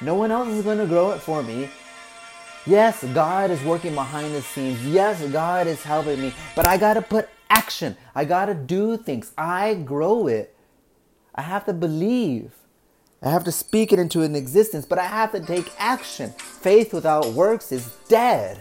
No 0.00 0.14
one 0.14 0.30
else 0.30 0.48
is 0.48 0.64
going 0.64 0.78
to 0.78 0.86
grow 0.86 1.12
it 1.12 1.20
for 1.20 1.42
me. 1.42 1.68
Yes, 2.66 3.02
God 3.14 3.50
is 3.50 3.62
working 3.62 3.94
behind 3.94 4.34
the 4.34 4.42
scenes. 4.42 4.84
Yes, 4.86 5.22
God 5.30 5.66
is 5.66 5.82
helping 5.82 6.20
me. 6.20 6.34
But 6.54 6.68
I 6.68 6.76
got 6.76 6.94
to 6.94 7.02
put 7.02 7.28
action. 7.48 7.96
I 8.14 8.24
got 8.24 8.46
to 8.46 8.54
do 8.54 8.96
things. 8.96 9.32
I 9.38 9.74
grow 9.74 10.26
it. 10.26 10.54
I 11.34 11.42
have 11.42 11.64
to 11.66 11.72
believe. 11.72 12.52
I 13.22 13.30
have 13.30 13.44
to 13.44 13.52
speak 13.52 13.92
it 13.92 13.98
into 13.98 14.22
an 14.22 14.36
existence, 14.36 14.84
but 14.84 14.98
I 14.98 15.04
have 15.04 15.32
to 15.32 15.40
take 15.40 15.72
action. 15.78 16.30
Faith 16.30 16.92
without 16.92 17.26
works 17.32 17.72
is 17.72 17.94
dead. 18.08 18.60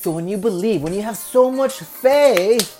So 0.00 0.10
when 0.10 0.26
you 0.26 0.36
believe, 0.36 0.82
when 0.82 0.94
you 0.94 1.02
have 1.02 1.16
so 1.16 1.50
much 1.50 1.78
faith, 1.78 2.78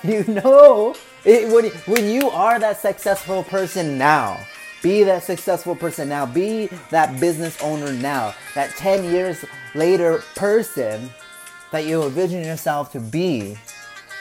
you 0.02 0.24
know 0.24 0.94
it, 1.24 1.48
when, 1.52 1.70
when 1.86 2.10
you 2.10 2.30
are 2.30 2.58
that 2.58 2.80
successful 2.80 3.44
person 3.44 3.96
now, 3.96 4.38
be 4.82 5.02
that 5.04 5.22
successful 5.22 5.74
person 5.74 6.08
now, 6.08 6.26
be 6.26 6.66
that 6.90 7.18
business 7.18 7.60
owner 7.62 7.92
now, 7.92 8.34
that 8.54 8.70
10 8.76 9.04
years 9.04 9.44
later 9.74 10.22
person 10.36 11.10
that 11.72 11.86
you 11.86 12.02
envision 12.02 12.44
yourself 12.44 12.92
to 12.92 13.00
be. 13.00 13.56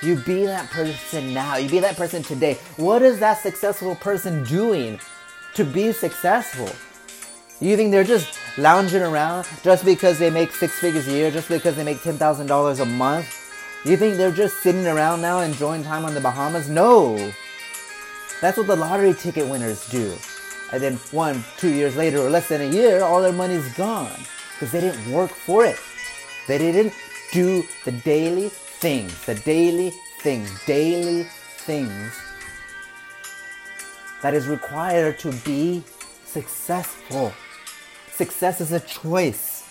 You 0.02 0.16
be 0.16 0.46
that 0.46 0.70
person 0.70 1.34
now. 1.34 1.58
You 1.58 1.70
be 1.70 1.80
that 1.80 1.96
person 1.96 2.24
today. 2.24 2.56
What 2.78 3.02
is 3.02 3.20
that 3.20 3.42
successful 3.42 3.96
person 3.96 4.44
doing 4.46 5.00
to 5.56 5.64
be 5.64 5.92
successful? 5.92 6.70
You 7.60 7.78
think 7.78 7.92
they're 7.92 8.04
just 8.04 8.40
lounging 8.58 9.02
around 9.02 9.48
just 9.64 9.86
because 9.86 10.20
they 10.20 10.30
make 10.30 10.52
six 10.52 10.74
figures 10.80 11.08
a 11.08 11.12
year, 11.12 11.32
just 11.32 11.48
because 11.48 11.76
they 11.76 11.84
make 11.84 12.00
$10,000 12.00 12.80
a 12.80 12.86
month? 12.86 13.43
You 13.86 13.98
think 13.98 14.16
they're 14.16 14.32
just 14.32 14.64
sitting 14.64 14.88
around 14.88 15.22
now 15.22 15.42
enjoying 15.42 15.84
time 15.84 16.06
on 16.06 16.14
the 16.14 16.22
Bahamas? 16.22 16.70
No. 16.70 17.18
That's 18.40 18.58
what 18.58 18.68
the 18.68 18.76
lottery 18.78 19.14
ticket 19.14 19.48
winners 19.48 19.90
do. 19.90 20.16
And 20.72 20.82
then 20.82 20.96
one, 21.12 21.44
two 21.58 21.74
years 21.74 21.96
later, 21.96 22.20
or 22.20 22.30
less 22.30 22.48
than 22.48 22.62
a 22.62 22.66
year, 22.66 23.04
all 23.04 23.22
their 23.22 23.34
money's 23.34 23.72
gone 23.74 24.20
because 24.54 24.72
they 24.72 24.82
didn't 24.82 25.12
work 25.12 25.32
for 25.32 25.66
it. 25.66 25.78
They 26.48 26.58
didn't 26.58 26.94
do 27.32 27.64
the 27.86 27.92
daily 27.92 28.50
things, 28.50 29.26
the 29.26 29.36
daily 29.36 29.92
things, 30.20 30.50
daily 30.66 31.24
things 31.24 32.14
that 34.22 34.34
is 34.34 34.48
required 34.48 35.20
to 35.20 35.32
be 35.44 35.84
successful. 36.26 37.34
Success 38.12 38.62
is 38.62 38.72
a 38.72 38.80
choice. 38.80 39.68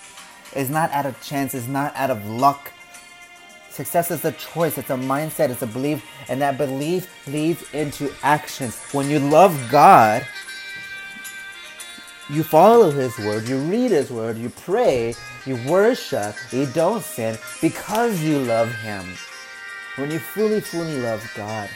It's 0.54 0.69
not 0.71 0.90
out 0.90 1.07
of 1.07 1.21
chance, 1.23 1.54
it's 1.54 1.66
not 1.66 1.95
out 1.97 2.11
of 2.11 2.26
luck. 2.26 2.72
Success 3.73 4.11
is 4.11 4.23
a 4.26 4.33
choice, 4.33 4.76
it's 4.76 4.91
a 4.91 4.97
mindset, 4.97 5.49
it's 5.49 5.62
a 5.62 5.67
belief, 5.67 6.05
and 6.29 6.43
that 6.43 6.59
belief 6.59 7.09
leads 7.26 7.62
into 7.73 8.12
actions. 8.23 8.76
When 8.93 9.09
you 9.09 9.19
love 9.19 9.59
God, 9.71 10.26
you 12.29 12.43
follow 12.43 12.91
His 12.91 13.17
word, 13.19 13.49
you 13.49 13.57
read 13.61 13.91
His 13.91 14.11
word, 14.11 14.37
you 14.37 14.50
pray, 14.50 15.14
you 15.47 15.59
worship, 15.67 16.35
you 16.50 16.67
don't 16.67 17.02
sin 17.02 17.38
because 17.62 18.23
you 18.23 18.41
love 18.41 18.71
Him. 18.75 19.07
When 19.97 20.11
you 20.11 20.19
fully, 20.19 20.61
fully 20.61 21.00
love 21.00 21.26
God, 21.35 21.71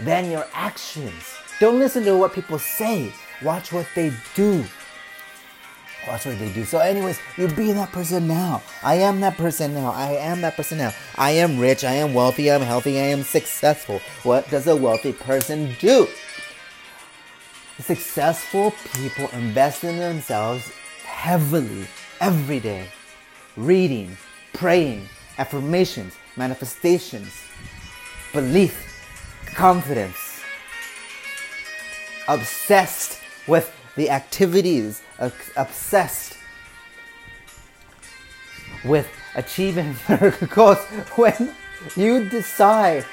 then 0.00 0.28
your 0.28 0.46
actions. 0.52 1.22
Don't 1.60 1.78
listen 1.78 2.02
to 2.02 2.16
what 2.16 2.32
people 2.32 2.58
say, 2.58 3.12
watch 3.44 3.72
what 3.72 3.86
they 3.94 4.12
do. 4.34 4.64
Watch 6.06 6.26
what 6.26 6.38
they 6.38 6.52
do. 6.52 6.64
So, 6.64 6.78
anyways, 6.78 7.20
you 7.36 7.46
be 7.48 7.70
that 7.72 7.92
person 7.92 8.26
now. 8.26 8.62
I 8.82 8.96
am 8.96 9.20
that 9.20 9.36
person 9.36 9.74
now. 9.74 9.92
I 9.92 10.12
am 10.12 10.40
that 10.40 10.56
person 10.56 10.78
now. 10.78 10.92
I 11.16 11.30
am 11.32 11.60
rich. 11.60 11.84
I 11.84 11.94
am 11.94 12.12
wealthy. 12.12 12.50
I'm 12.50 12.60
healthy. 12.60 12.98
I 12.98 13.04
am 13.04 13.22
successful. 13.22 14.00
What 14.24 14.50
does 14.50 14.66
a 14.66 14.74
wealthy 14.74 15.12
person 15.12 15.76
do? 15.78 16.08
Successful 17.78 18.72
people 18.94 19.28
invest 19.32 19.84
in 19.84 19.98
themselves 19.98 20.72
heavily 21.04 21.86
every 22.20 22.58
day. 22.58 22.88
Reading, 23.56 24.16
praying, 24.52 25.08
affirmations, 25.38 26.14
manifestations, 26.36 27.32
belief, 28.32 28.88
confidence. 29.54 30.40
Obsessed 32.28 33.20
with 33.46 33.72
the 33.96 34.10
activities, 34.10 35.02
obsessed 35.56 36.36
with 38.84 39.08
achieving 39.34 39.96
goals. 40.54 40.78
When 41.16 41.54
you 41.96 42.28
decide 42.28 43.04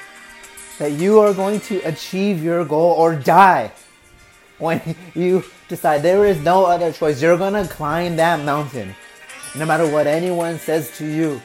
that 0.78 0.92
you 0.92 1.20
are 1.20 1.34
going 1.34 1.60
to 1.60 1.78
achieve 1.80 2.42
your 2.42 2.64
goal 2.64 2.92
or 2.92 3.14
die, 3.14 3.72
when 4.58 4.96
you 5.14 5.44
decide 5.68 6.02
there 6.02 6.24
is 6.24 6.38
no 6.40 6.64
other 6.64 6.92
choice, 6.92 7.20
you're 7.20 7.38
gonna 7.38 7.66
climb 7.66 8.16
that 8.16 8.44
mountain. 8.44 8.94
No 9.56 9.66
matter 9.66 9.90
what 9.90 10.06
anyone 10.06 10.58
says 10.58 10.96
to 10.98 11.06
you, 11.06 11.40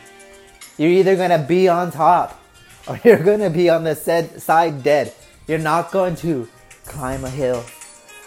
you're 0.77 0.91
either 0.91 1.15
gonna 1.15 1.43
be 1.43 1.67
on 1.67 1.91
top 1.91 2.41
or 2.87 2.99
you're 3.03 3.23
gonna 3.23 3.49
be 3.49 3.69
on 3.69 3.83
the 3.83 3.95
side 3.95 4.83
dead. 4.83 5.13
You're 5.47 5.59
not 5.59 5.91
going 5.91 6.15
to 6.17 6.47
climb 6.85 7.23
a 7.23 7.29
hill. 7.29 7.63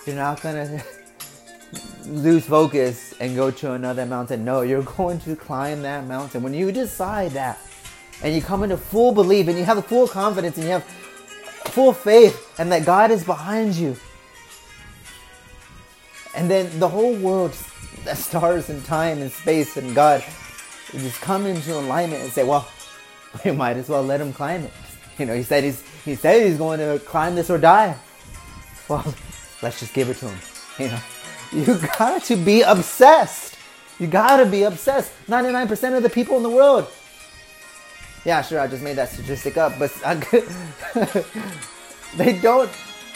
You're 0.06 0.16
not 0.16 0.40
gonna 0.40 0.82
lose 2.08 2.46
focus 2.46 3.14
and 3.20 3.36
go 3.36 3.50
to 3.50 3.72
another 3.72 4.06
mountain. 4.06 4.44
No, 4.44 4.62
you're 4.62 4.82
going 4.96 5.20
to 5.20 5.36
climb 5.36 5.82
that 5.82 6.06
mountain. 6.06 6.42
When 6.42 6.54
you 6.54 6.72
decide 6.72 7.32
that 7.32 7.58
and 8.22 8.34
you 8.34 8.42
come 8.42 8.62
into 8.62 8.76
full 8.76 9.12
belief 9.12 9.48
and 9.48 9.56
you 9.58 9.64
have 9.64 9.84
full 9.86 10.08
confidence 10.08 10.56
and 10.56 10.66
you 10.66 10.72
have 10.72 10.84
full 10.84 11.92
faith 11.92 12.54
and 12.58 12.72
that 12.72 12.84
God 12.84 13.10
is 13.10 13.24
behind 13.24 13.74
you. 13.74 13.96
And 16.34 16.50
then 16.50 16.78
the 16.78 16.88
whole 16.88 17.14
world, 17.16 17.52
the 18.04 18.14
stars 18.14 18.70
and 18.70 18.84
time 18.84 19.20
and 19.20 19.30
space 19.30 19.76
and 19.76 19.94
God 19.94 20.24
just 20.92 21.20
come 21.20 21.46
into 21.46 21.78
alignment 21.78 22.22
and 22.22 22.32
say, 22.32 22.44
well, 22.44 22.68
we 23.44 23.50
might 23.50 23.76
as 23.76 23.88
well 23.88 24.02
let 24.02 24.20
him 24.20 24.32
climb 24.32 24.62
it. 24.62 24.72
You 25.18 25.26
know, 25.26 25.34
he 25.34 25.42
said 25.42 25.64
he's 25.64 25.82
he 26.04 26.14
said 26.14 26.46
he's 26.46 26.56
going 26.58 26.78
to 26.78 27.00
climb 27.04 27.34
this 27.34 27.50
or 27.50 27.58
die. 27.58 27.96
Well, 28.88 29.14
let's 29.62 29.80
just 29.80 29.92
give 29.92 30.08
it 30.08 30.16
to 30.18 30.28
him. 30.28 30.38
You 30.78 30.88
know. 30.92 31.00
You 31.52 31.78
got 31.98 32.24
to 32.24 32.36
be 32.36 32.62
obsessed. 32.62 33.56
You 33.98 34.06
got 34.06 34.36
to 34.36 34.46
be 34.46 34.62
obsessed. 34.64 35.12
99% 35.28 35.96
of 35.96 36.02
the 36.02 36.10
people 36.10 36.36
in 36.36 36.42
the 36.42 36.50
world. 36.50 36.86
Yeah, 38.24 38.42
sure, 38.42 38.60
I 38.60 38.66
just 38.66 38.82
made 38.82 38.96
that 38.96 39.08
statistic 39.08 39.56
up, 39.56 39.78
but 39.78 39.92
they 42.16 42.38
don't 42.38 42.70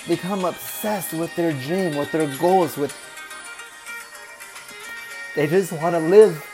become 0.09 0.45
obsessed 0.45 1.13
with 1.13 1.35
their 1.37 1.53
dream, 1.53 1.97
with 1.97 2.11
their 2.13 2.35
goals, 2.39 2.77
with 2.77 2.97
they 5.35 5.47
just 5.47 5.73
want 5.73 5.95
to 5.95 5.99
live 5.99 6.45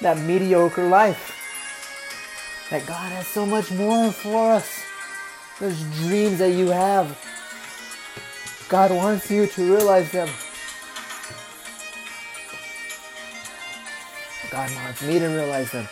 that 0.00 0.18
mediocre 0.18 0.88
life. 0.88 1.32
That 2.70 2.86
God 2.86 3.12
has 3.12 3.26
so 3.26 3.46
much 3.46 3.70
more 3.70 4.10
for 4.10 4.52
us. 4.52 4.82
Those 5.60 5.80
dreams 6.00 6.38
that 6.38 6.52
you 6.52 6.68
have. 6.68 7.16
God 8.68 8.90
wants 8.90 9.30
you 9.30 9.46
to 9.46 9.74
realize 9.76 10.10
them. 10.10 10.28
God 14.50 14.70
wants 14.74 15.02
me 15.02 15.18
to 15.18 15.26
realize 15.26 15.70
them. 15.70 15.88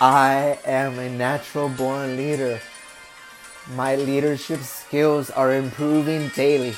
I 0.00 0.58
am 0.64 0.98
a 0.98 1.10
natural 1.10 1.68
born 1.68 2.16
leader. 2.16 2.60
My 3.74 3.96
leadership 3.96 4.60
skills 4.62 5.28
are 5.30 5.54
improving 5.54 6.28
daily. 6.28 6.74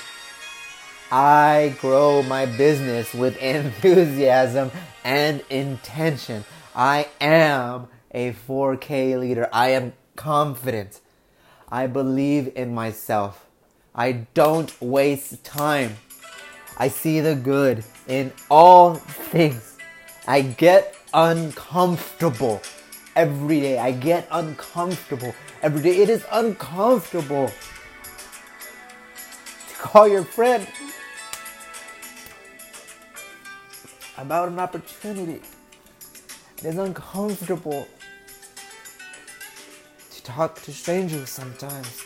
I 1.13 1.77
grow 1.81 2.23
my 2.23 2.47
business 2.47 3.13
with 3.13 3.37
enthusiasm 3.43 4.71
and 5.05 5.45
intention. 5.51 6.45
I 6.75 7.09
am 7.21 7.89
a 8.13 8.33
4K 8.33 9.19
leader. 9.21 9.49
I 9.53 9.71
am 9.71 9.93
confident. 10.17 11.01
I 11.69 11.87
believe 11.87 12.53
in 12.57 12.75
myself. 12.75 13.47
I 13.95 14.27
don't 14.35 14.73
waste 14.81 15.45
time. 15.45 15.97
I 16.81 16.89
see 16.89 17.21
the 17.21 17.35
good 17.35 17.85
in 18.09 18.33
all 18.51 18.95
things. 18.95 19.77
I 20.27 20.41
get 20.41 20.97
uncomfortable 21.13 22.63
every 23.15 23.61
day. 23.61 23.79
I 23.79 23.93
get 23.93 24.27
uncomfortable 24.31 25.35
every 25.61 25.83
day. 25.83 25.99
It 25.99 26.09
is 26.09 26.25
uncomfortable 26.33 27.49
to 29.69 29.75
call 29.75 30.09
your 30.09 30.25
friend 30.25 30.67
about 34.17 34.49
an 34.49 34.59
opportunity. 34.59 35.43
It 36.57 36.65
is 36.65 36.79
uncomfortable 36.79 37.87
to 40.15 40.23
talk 40.23 40.63
to 40.63 40.73
strangers 40.73 41.29
sometimes. 41.29 42.03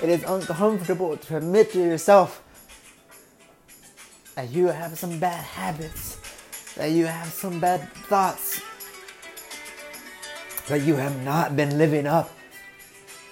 It 0.00 0.10
is 0.10 0.22
uncomfortable 0.22 1.16
to 1.16 1.38
admit 1.38 1.72
to 1.72 1.80
yourself 1.80 2.44
that 4.40 4.52
you 4.52 4.68
have 4.68 4.98
some 4.98 5.18
bad 5.18 5.44
habits, 5.44 6.16
that 6.74 6.92
you 6.92 7.04
have 7.04 7.26
some 7.26 7.60
bad 7.60 7.86
thoughts, 8.08 8.62
that 10.66 10.80
you 10.80 10.96
have 10.96 11.22
not 11.22 11.54
been 11.56 11.76
living 11.76 12.06
up 12.06 12.30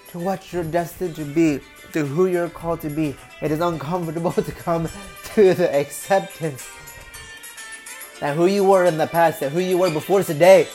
to 0.09 0.19
what 0.19 0.53
you're 0.53 0.63
destined 0.63 1.15
to 1.15 1.25
be, 1.25 1.59
to 1.93 2.05
who 2.05 2.27
you're 2.27 2.47
called 2.47 2.79
to 2.79 2.91
be. 2.91 3.15
It 3.41 3.49
is 3.49 3.59
uncomfortable 3.59 4.31
to 4.49 4.51
come 4.51 4.87
to 5.33 5.55
the 5.55 5.75
acceptance 5.75 6.69
that 8.19 8.35
who 8.35 8.45
you 8.45 8.63
were 8.63 8.85
in 8.85 8.99
the 8.99 9.07
past, 9.07 9.39
that 9.39 9.51
who 9.51 9.61
you 9.61 9.79
were 9.79 9.89
before 9.89 10.21
today 10.21 10.67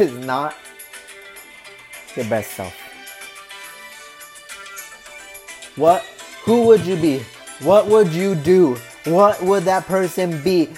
is 0.00 0.12
not 0.26 0.56
your 2.16 2.24
best 2.24 2.54
self. 2.54 2.74
What 5.76 6.04
who 6.42 6.66
would 6.66 6.84
you 6.84 6.96
be? 6.96 7.22
What 7.62 7.86
would 7.86 8.12
you 8.12 8.34
do? 8.34 8.76
What 9.04 9.40
would 9.40 9.62
that 9.64 9.86
person 9.86 10.42
be 10.42 10.68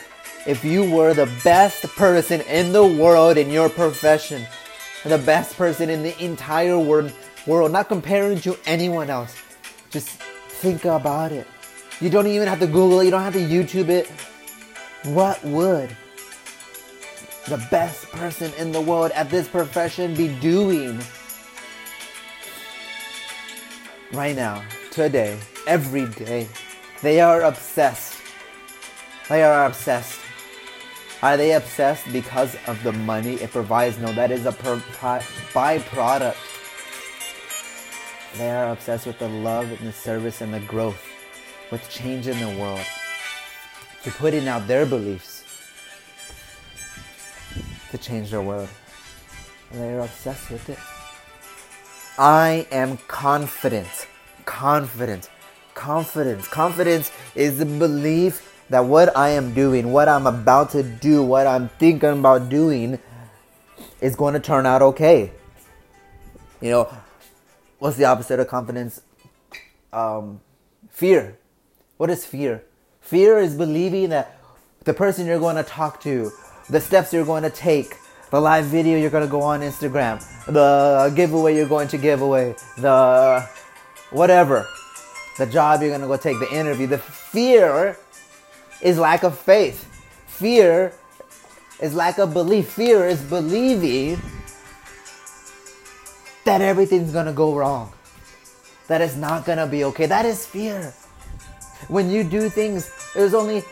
if 0.46 0.62
you 0.66 0.90
were 0.90 1.14
the 1.14 1.30
best 1.42 1.82
person 1.96 2.42
in 2.42 2.74
the 2.74 2.84
world 2.84 3.38
in 3.38 3.48
your 3.48 3.70
profession? 3.70 4.44
The 5.02 5.16
best 5.16 5.56
person 5.56 5.88
in 5.88 6.02
the 6.02 6.14
entire 6.22 6.78
world, 6.78 7.10
world, 7.46 7.72
not 7.72 7.88
comparing 7.88 8.38
to 8.40 8.58
anyone 8.66 9.08
else. 9.08 9.34
Just 9.88 10.08
think 10.08 10.84
about 10.84 11.32
it. 11.32 11.46
You 12.02 12.10
don't 12.10 12.26
even 12.26 12.48
have 12.48 12.60
to 12.60 12.66
Google 12.66 13.00
it, 13.00 13.06
you 13.06 13.10
don't 13.10 13.22
have 13.22 13.32
to 13.32 13.38
YouTube 13.38 13.88
it. 13.88 14.06
What 15.04 15.42
would 15.42 15.88
the 17.48 17.66
best 17.70 18.10
person 18.10 18.52
in 18.58 18.72
the 18.72 18.80
world 18.82 19.10
at 19.12 19.30
this 19.30 19.48
profession 19.48 20.14
be 20.14 20.28
doing 20.40 20.98
right 24.12 24.36
now, 24.36 24.62
today, 24.90 25.38
every 25.66 26.06
day? 26.10 26.46
They 27.04 27.20
are 27.20 27.42
obsessed. 27.42 28.16
They 29.28 29.42
are 29.42 29.66
obsessed. 29.66 30.18
Are 31.22 31.36
they 31.36 31.52
obsessed 31.52 32.10
because 32.10 32.56
of 32.66 32.82
the 32.82 32.92
money 32.92 33.34
it 33.34 33.50
provides? 33.50 33.98
No, 33.98 34.10
that 34.14 34.30
is 34.30 34.46
a 34.46 34.52
per- 34.52 34.80
byproduct. 35.52 36.36
They 38.38 38.50
are 38.50 38.72
obsessed 38.72 39.06
with 39.06 39.18
the 39.18 39.28
love 39.28 39.70
and 39.70 39.86
the 39.86 39.92
service 39.92 40.40
and 40.40 40.54
the 40.54 40.60
growth, 40.60 41.06
with 41.70 41.86
change 41.90 42.26
in 42.26 42.40
the 42.40 42.58
world, 42.58 42.86
to 44.04 44.10
putting 44.12 44.48
out 44.48 44.66
their 44.66 44.86
beliefs 44.86 45.44
to 47.90 47.98
change 47.98 48.30
their 48.30 48.40
world. 48.40 48.70
They 49.72 49.92
are 49.92 50.00
obsessed 50.00 50.50
with 50.50 50.70
it. 50.70 50.78
I 52.18 52.66
am 52.72 52.96
confident, 53.08 54.06
confident, 54.46 55.28
confidence. 55.74 56.48
Confidence 56.48 57.10
is 57.34 57.58
the 57.58 57.66
belief 57.66 58.50
that 58.70 58.84
what 58.84 59.16
I 59.16 59.30
am 59.30 59.52
doing, 59.54 59.92
what 59.92 60.08
I'm 60.08 60.26
about 60.26 60.70
to 60.70 60.82
do, 60.82 61.22
what 61.22 61.46
I'm 61.46 61.68
thinking 61.68 62.10
about 62.10 62.48
doing 62.48 62.98
is 64.00 64.16
going 64.16 64.34
to 64.34 64.40
turn 64.40 64.66
out 64.66 64.82
okay. 64.82 65.32
You 66.60 66.70
know, 66.70 66.94
what's 67.78 67.96
the 67.96 68.06
opposite 68.06 68.40
of 68.40 68.48
confidence? 68.48 69.02
Um, 69.92 70.40
fear. 70.90 71.38
What 71.96 72.10
is 72.10 72.24
fear? 72.24 72.64
Fear 73.00 73.38
is 73.38 73.54
believing 73.54 74.08
that 74.10 74.38
the 74.84 74.94
person 74.94 75.26
you're 75.26 75.38
going 75.38 75.56
to 75.56 75.62
talk 75.62 76.00
to, 76.02 76.30
the 76.70 76.80
steps 76.80 77.12
you're 77.12 77.24
going 77.24 77.42
to 77.42 77.50
take, 77.50 77.94
the 78.30 78.40
live 78.40 78.64
video 78.64 78.98
you're 78.98 79.10
going 79.10 79.24
to 79.24 79.30
go 79.30 79.42
on 79.42 79.60
Instagram, 79.60 80.24
the 80.46 81.12
giveaway 81.14 81.54
you're 81.54 81.68
going 81.68 81.88
to 81.88 81.98
give 81.98 82.22
away, 82.22 82.54
the 82.78 83.46
whatever, 84.10 84.66
the 85.38 85.46
job 85.46 85.80
you're 85.80 85.90
going 85.90 86.00
to 86.00 86.06
go 86.06 86.16
take, 86.16 86.38
the 86.38 86.52
interview. 86.52 86.86
The 86.86 86.98
fear 86.98 87.96
is 88.80 88.98
lack 88.98 89.22
of 89.22 89.38
faith. 89.38 89.84
Fear 90.26 90.92
is 91.80 91.94
lack 91.94 92.18
of 92.18 92.32
belief. 92.32 92.70
Fear 92.70 93.06
is 93.06 93.22
believing 93.22 94.20
that 96.44 96.60
everything's 96.60 97.12
going 97.12 97.26
to 97.26 97.32
go 97.32 97.54
wrong, 97.54 97.92
that 98.88 99.00
it's 99.00 99.16
not 99.16 99.44
going 99.44 99.58
to 99.58 99.66
be 99.66 99.84
okay. 99.84 100.06
That 100.06 100.26
is 100.26 100.46
fear. 100.46 100.92
When 101.88 102.10
you 102.10 102.22
do 102.24 102.48
things, 102.48 102.90
there's 103.14 103.34
only 103.34 103.62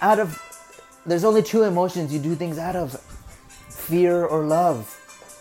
out 0.00 0.18
of 0.18 0.42
there's 1.06 1.24
only 1.24 1.42
two 1.42 1.62
emotions 1.62 2.12
you 2.12 2.18
do 2.18 2.34
things 2.34 2.58
out 2.58 2.76
of 2.76 3.00
fear 3.70 4.26
or 4.26 4.44
love. 4.44 4.94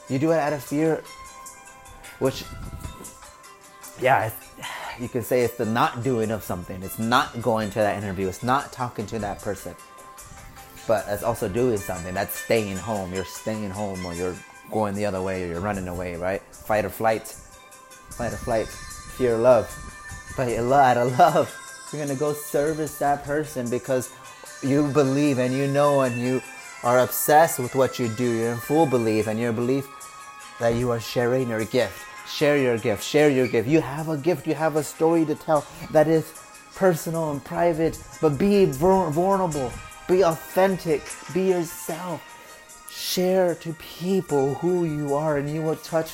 You 0.09 0.17
do 0.17 0.31
it 0.31 0.39
out 0.39 0.53
of 0.53 0.63
fear, 0.63 1.03
which, 2.19 2.45
yeah, 3.99 4.31
you 4.99 5.09
can 5.09 5.21
say 5.21 5.41
it's 5.41 5.55
the 5.55 5.65
not 5.65 6.03
doing 6.03 6.31
of 6.31 6.43
something. 6.43 6.81
It's 6.83 6.99
not 6.99 7.41
going 7.41 7.69
to 7.71 7.79
that 7.79 8.01
interview. 8.01 8.27
It's 8.27 8.43
not 8.43 8.71
talking 8.71 9.05
to 9.07 9.19
that 9.19 9.41
person. 9.41 9.75
But 10.87 11.05
it's 11.07 11.23
also 11.23 11.49
doing 11.49 11.77
something. 11.77 12.13
That's 12.13 12.35
staying 12.35 12.77
home. 12.77 13.13
You're 13.13 13.25
staying 13.25 13.69
home 13.69 14.05
or 14.05 14.13
you're 14.13 14.35
going 14.71 14.95
the 14.95 15.05
other 15.05 15.21
way 15.21 15.43
or 15.43 15.47
you're 15.47 15.59
running 15.59 15.87
away, 15.87 16.15
right? 16.15 16.41
Fight 16.51 16.85
or 16.85 16.89
flight. 16.89 17.27
Fight 17.27 18.33
or 18.33 18.37
flight. 18.37 18.67
Fear 18.67 19.35
or 19.35 19.39
love. 19.39 20.33
But 20.35 20.49
out 20.49 20.97
of 20.97 21.17
love, 21.19 21.89
you're 21.93 22.05
to 22.05 22.15
go 22.15 22.33
service 22.33 22.97
that 22.99 23.23
person 23.23 23.69
because 23.69 24.13
you 24.63 24.87
believe 24.89 25.39
and 25.39 25.53
you 25.53 25.67
know 25.67 26.01
and 26.01 26.19
you 26.19 26.41
are 26.83 26.99
obsessed 26.99 27.59
with 27.59 27.75
what 27.75 27.99
you 27.99 28.07
do. 28.07 28.37
You're 28.37 28.51
in 28.53 28.57
full 28.57 28.85
belief 28.85 29.27
and 29.27 29.39
your 29.39 29.51
belief 29.51 29.87
that 30.59 30.75
you 30.75 30.91
are 30.91 30.99
sharing 30.99 31.49
your 31.49 31.65
gift. 31.65 32.06
Share 32.29 32.57
your 32.57 32.77
gift. 32.77 33.03
Share 33.03 33.29
your 33.29 33.47
gift. 33.47 33.67
You 33.67 33.81
have 33.81 34.09
a 34.09 34.17
gift. 34.17 34.47
You 34.47 34.55
have 34.55 34.75
a 34.75 34.83
story 34.83 35.25
to 35.25 35.35
tell 35.35 35.65
that 35.91 36.07
is 36.07 36.31
personal 36.75 37.31
and 37.31 37.43
private, 37.43 37.99
but 38.21 38.37
be 38.37 38.65
vulnerable. 38.65 39.71
Be 40.07 40.23
authentic. 40.23 41.01
Be 41.33 41.49
yourself. 41.49 42.21
Share 42.89 43.55
to 43.55 43.73
people 43.73 44.55
who 44.55 44.85
you 44.85 45.15
are, 45.15 45.37
and 45.37 45.49
you 45.49 45.61
will 45.61 45.75
touch 45.77 46.11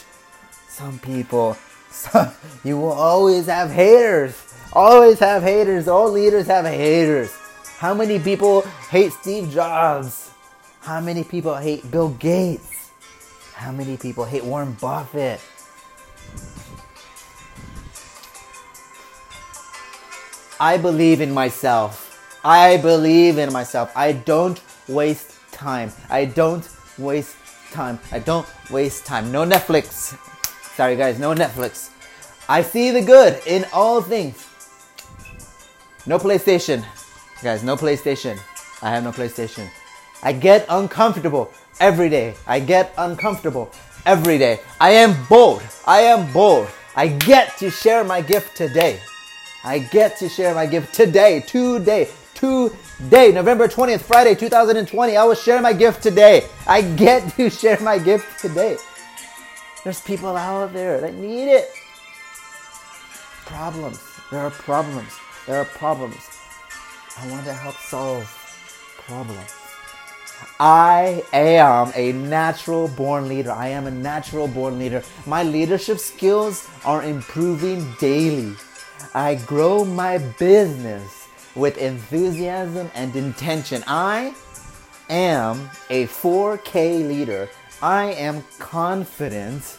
some 0.67 0.99
people. 0.99 1.58
You 2.63 2.78
will 2.78 2.93
always 2.93 3.45
have 3.47 3.71
haters. 3.71 4.36
Always 4.73 5.19
have 5.19 5.43
haters. 5.43 5.88
All 5.88 6.10
leaders 6.10 6.47
have 6.47 6.65
haters. 6.65 7.32
How 7.78 7.93
many 7.93 8.19
people 8.19 8.62
hate 8.89 9.12
Steve 9.13 9.52
Jobs? 9.52 10.32
How 10.82 11.02
many 11.02 11.23
people 11.23 11.56
hate 11.56 11.89
Bill 11.91 12.10
Gates? 12.10 12.91
How 13.54 13.71
many 13.71 13.97
people 13.97 14.26
hate 14.26 14.43
Warren 14.43 14.73
Buffett? 14.82 15.39
I 20.63 20.78
believe 20.78 21.19
in 21.19 21.34
myself. 21.34 22.39
I 22.41 22.78
believe 22.78 23.38
in 23.38 23.52
myself. 23.52 23.91
I 23.97 24.13
don't 24.13 24.62
waste 24.88 25.36
time. 25.52 25.91
I 26.10 26.23
don't 26.23 26.65
waste 26.97 27.36
time. 27.73 27.99
I 28.13 28.19
don't 28.19 28.47
waste 28.71 29.06
time. 29.06 29.30
No 29.30 29.43
Netflix. 29.43 30.17
Sorry, 30.78 30.95
guys, 30.95 31.19
no 31.19 31.34
Netflix. 31.36 31.89
I 32.47 32.62
see 32.62 32.91
the 32.91 33.02
good 33.02 33.41
in 33.45 33.65
all 33.73 34.02
things. 34.02 34.47
No 36.06 36.17
PlayStation. 36.17 36.86
Guys, 37.43 37.62
no 37.62 37.76
PlayStation. 37.76 38.39
I 38.82 38.89
have 38.89 39.04
no 39.04 39.12
PlayStation. 39.12 39.69
I 40.21 40.32
get 40.32 40.65
uncomfortable 40.69 41.52
every 41.82 42.08
day. 42.08 42.36
I 42.47 42.62
get 42.62 42.93
uncomfortable 42.97 43.69
every 44.06 44.38
day. 44.38 44.62
I 44.80 44.91
am 44.91 45.26
bold. 45.28 45.62
I 45.86 46.04
am 46.04 46.32
bold. 46.32 46.69
I 46.95 47.10
get 47.10 47.58
to 47.58 47.69
share 47.69 48.06
my 48.06 48.21
gift 48.21 48.56
today. 48.56 49.02
I 49.65 49.80
get 49.80 50.17
to 50.17 50.28
share 50.28 50.54
my 50.54 50.65
gift 50.65 50.93
today, 50.93 51.39
today, 51.39 52.10
today, 52.34 53.32
November 53.32 53.69
20th, 53.69 54.02
Friday, 54.02 54.36
2020. 54.36 55.15
I 55.15 55.23
will 55.23 55.36
share 55.36 55.62
my 55.62 55.71
gift 55.71 56.04
today. 56.04 56.49
I 56.67 56.82
get 56.82 57.34
to 57.38 57.49
share 57.49 57.80
my 57.80 57.97
gift 57.97 58.41
today. 58.41 58.76
There's 59.86 60.02
people 60.02 60.36
out 60.36 60.73
there 60.73 60.99
that 60.99 61.13
need 61.13 61.49
it. 61.49 61.69
Problems. 63.45 64.02
There 64.32 64.41
are 64.41 64.52
problems. 64.52 65.13
There 65.47 65.58
are 65.58 65.65
problems. 65.65 66.30
I 67.17 67.30
want 67.30 67.45
to 67.45 67.54
help 67.54 67.76
solve 67.76 68.26
problems. 69.06 69.49
I 70.60 71.23
am 71.32 71.93
a 71.95 72.12
natural 72.12 72.89
born 72.89 73.30
leader. 73.30 73.52
I 73.52 73.69
am 73.69 73.88
a 73.88 73.91
natural 73.91 74.49
born 74.49 74.78
leader. 74.78 75.04
My 75.26 75.43
leadership 75.43 75.99
skills 75.99 76.69
are 76.84 77.02
improving 77.04 77.93
daily. 77.99 78.56
I 79.15 79.36
grow 79.36 79.86
my 79.86 80.17
business 80.17 81.28
with 81.56 81.78
enthusiasm 81.78 82.89
and 82.95 83.15
intention. 83.15 83.84
I 83.86 84.34
am 85.08 85.69
a 85.91 86.08
4K 86.08 87.08
leader. 87.08 87.47
I 87.82 88.13
am 88.13 88.43
confident. 88.58 89.78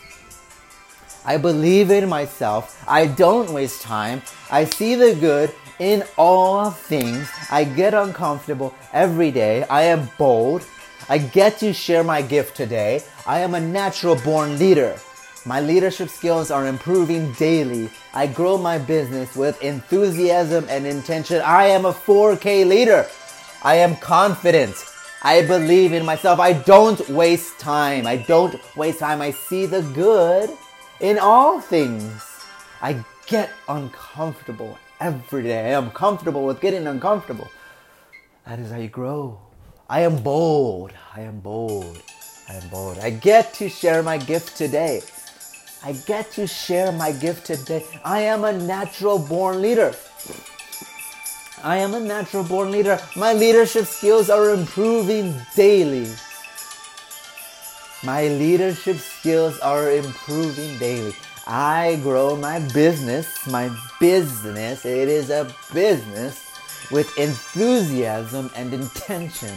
I 1.24 1.36
believe 1.38 1.90
in 1.90 2.08
myself. 2.08 2.84
I 2.86 3.06
don't 3.06 3.50
waste 3.50 3.82
time. 3.82 4.22
I 4.52 4.66
see 4.66 4.94
the 4.94 5.16
good 5.16 5.52
in 5.80 6.04
all 6.16 6.70
things. 6.70 7.28
I 7.50 7.64
get 7.64 7.92
uncomfortable 7.92 8.72
every 8.92 9.32
day. 9.32 9.64
I 9.64 9.82
am 9.82 10.10
bold. 10.16 10.64
I 11.08 11.18
get 11.18 11.58
to 11.58 11.72
share 11.72 12.04
my 12.04 12.22
gift 12.22 12.56
today. 12.56 13.02
I 13.26 13.40
am 13.40 13.54
a 13.54 13.60
natural 13.60 14.14
born 14.16 14.58
leader. 14.58 14.96
My 15.46 15.61
leadership 15.61 16.09
skills 16.09 16.50
are 16.50 16.66
improving 16.66 17.33
daily. 17.33 17.90
I 18.14 18.26
grow 18.26 18.57
my 18.57 18.78
business 18.78 19.37
with 19.37 19.62
enthusiasm 19.62 20.64
and 20.70 20.87
intention. 20.87 21.42
I 21.42 21.66
am 21.66 21.85
a 21.85 21.92
4K 21.92 22.66
leader. 22.66 23.07
I 23.62 23.74
am 23.74 23.96
confident. 23.96 24.74
I 25.22 25.42
believe 25.46 25.92
in 25.92 26.04
myself. 26.07 26.40
I 26.40 26.54
don't 26.54 27.07
waste 27.11 27.59
time. 27.59 28.07
I 28.07 28.16
don't 28.16 28.57
waste 28.74 29.00
time. 29.00 29.20
I 29.20 29.33
see 29.33 29.66
the 29.66 29.83
good 29.83 30.48
in 31.00 31.18
all 31.18 31.61
things. 31.61 32.22
I 32.80 33.04
get 33.26 33.50
uncomfortable 33.68 34.78
every 34.98 35.42
day. 35.42 35.74
I 35.74 35.78
am 35.78 35.90
comfortable 35.90 36.46
with 36.46 36.62
getting 36.62 36.87
uncomfortable. 36.87 37.50
That 38.46 38.59
is 38.61 38.70
how 38.70 38.78
you 38.78 38.88
grow. 38.88 39.38
I 39.90 40.00
am 40.00 40.22
bold. 40.22 40.92
I 41.14 41.20
am 41.20 41.40
bold. 41.40 42.02
I 42.48 42.54
am 42.54 42.68
bold. 42.68 42.98
I 42.98 43.11
get 43.11 43.52
to 43.54 43.68
share 43.68 44.02
my 44.02 44.16
gift 44.16 44.57
today. 44.57 45.02
I 45.86 45.92
get 45.92 46.32
to 46.32 46.46
share 46.46 46.92
my 46.92 47.12
gift 47.12 47.44
today. 47.44 47.84
I 48.02 48.20
am 48.22 48.44
a 48.44 48.52
natural 48.52 49.18
born 49.18 49.60
leader. 49.60 49.94
I 51.62 51.76
am 51.76 51.92
a 51.92 52.00
natural 52.00 52.42
born 52.42 52.70
leader. 52.70 52.98
My 53.16 53.34
leadership 53.34 53.84
skills 53.84 54.30
are 54.30 54.48
improving 54.54 55.34
daily. 55.54 56.08
My 58.02 58.28
leadership 58.28 58.96
skills 58.96 59.58
are 59.60 59.90
improving 59.90 60.78
daily. 60.78 61.14
I 61.46 62.00
grow 62.02 62.34
my 62.34 62.60
business, 62.72 63.46
my 63.46 63.68
business, 64.00 64.86
it 64.86 65.08
is 65.08 65.28
a 65.28 65.54
business 65.74 66.50
with 66.90 67.12
enthusiasm 67.18 68.50
and 68.56 68.72
intention. 68.72 69.54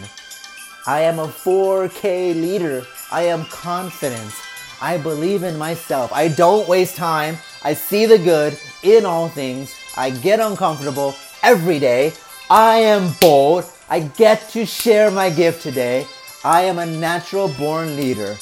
I 0.85 1.01
am 1.01 1.19
a 1.19 1.27
4K 1.27 2.35
leader. 2.35 2.85
I 3.13 3.23
am 3.23 3.45
confident. 3.45 4.33
I 4.81 4.97
believe 4.97 5.43
in 5.43 5.57
myself. 5.57 6.11
I 6.13 6.27
don't 6.27 6.67
waste 6.67 6.95
time. 6.95 7.37
I 7.63 7.73
see 7.73 8.05
the 8.05 8.17
good 8.17 8.59
in 8.83 9.05
all 9.05 9.27
things. 9.29 9.75
I 9.97 10.11
get 10.11 10.39
uncomfortable 10.39 11.15
every 11.41 11.79
day. 11.79 12.13
I 12.49 12.77
am 12.77 13.13
bold. 13.19 13.65
I 13.89 14.01
get 14.01 14.49
to 14.49 14.65
share 14.65 15.09
my 15.09 15.29
gift 15.29 15.63
today. 15.63 16.05
I 16.43 16.61
am 16.63 16.77
a 16.77 16.85
natural 16.85 17.49
born 17.49 17.95
leader. 17.95 18.37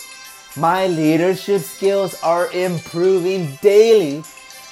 My 0.58 0.88
leadership 0.88 1.62
skills 1.62 2.22
are 2.22 2.52
improving 2.52 3.58
daily. 3.62 4.24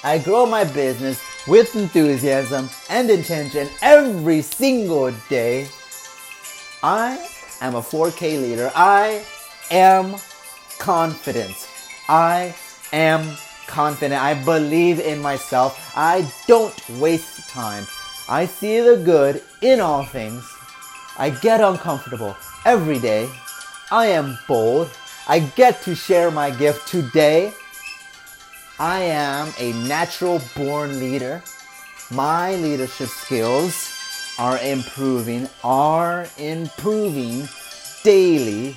I 0.02 0.18
grow 0.18 0.46
my 0.46 0.64
business 0.64 1.22
with 1.46 1.74
enthusiasm 1.76 2.68
and 2.90 3.10
intention 3.10 3.68
every 3.82 4.42
single 4.42 5.12
day. 5.28 5.68
I 6.82 7.26
am 7.60 7.74
a 7.74 7.80
4K 7.80 8.40
leader. 8.40 8.70
I 8.74 9.24
am 9.70 10.16
confident. 10.84 11.56
I 12.10 12.54
am 12.92 13.38
confident. 13.66 14.20
I 14.20 14.34
believe 14.34 15.00
in 15.00 15.22
myself. 15.22 15.96
I 15.96 16.30
don't 16.46 16.78
waste 17.00 17.48
time. 17.48 17.86
I 18.28 18.44
see 18.44 18.80
the 18.80 18.96
good 19.02 19.42
in 19.62 19.80
all 19.80 20.04
things. 20.04 20.44
I 21.16 21.30
get 21.30 21.62
uncomfortable 21.62 22.36
every 22.66 22.98
day. 22.98 23.30
I 23.90 24.08
am 24.08 24.38
bold. 24.46 24.90
I 25.26 25.38
get 25.56 25.80
to 25.84 25.94
share 25.94 26.30
my 26.30 26.50
gift 26.50 26.86
today. 26.86 27.54
I 28.78 29.00
am 29.00 29.54
a 29.58 29.72
natural 29.88 30.42
born 30.54 31.00
leader. 31.00 31.42
My 32.10 32.56
leadership 32.56 33.08
skills 33.08 33.88
are 34.38 34.58
improving, 34.58 35.48
are 35.62 36.26
improving 36.36 37.48
daily. 38.02 38.76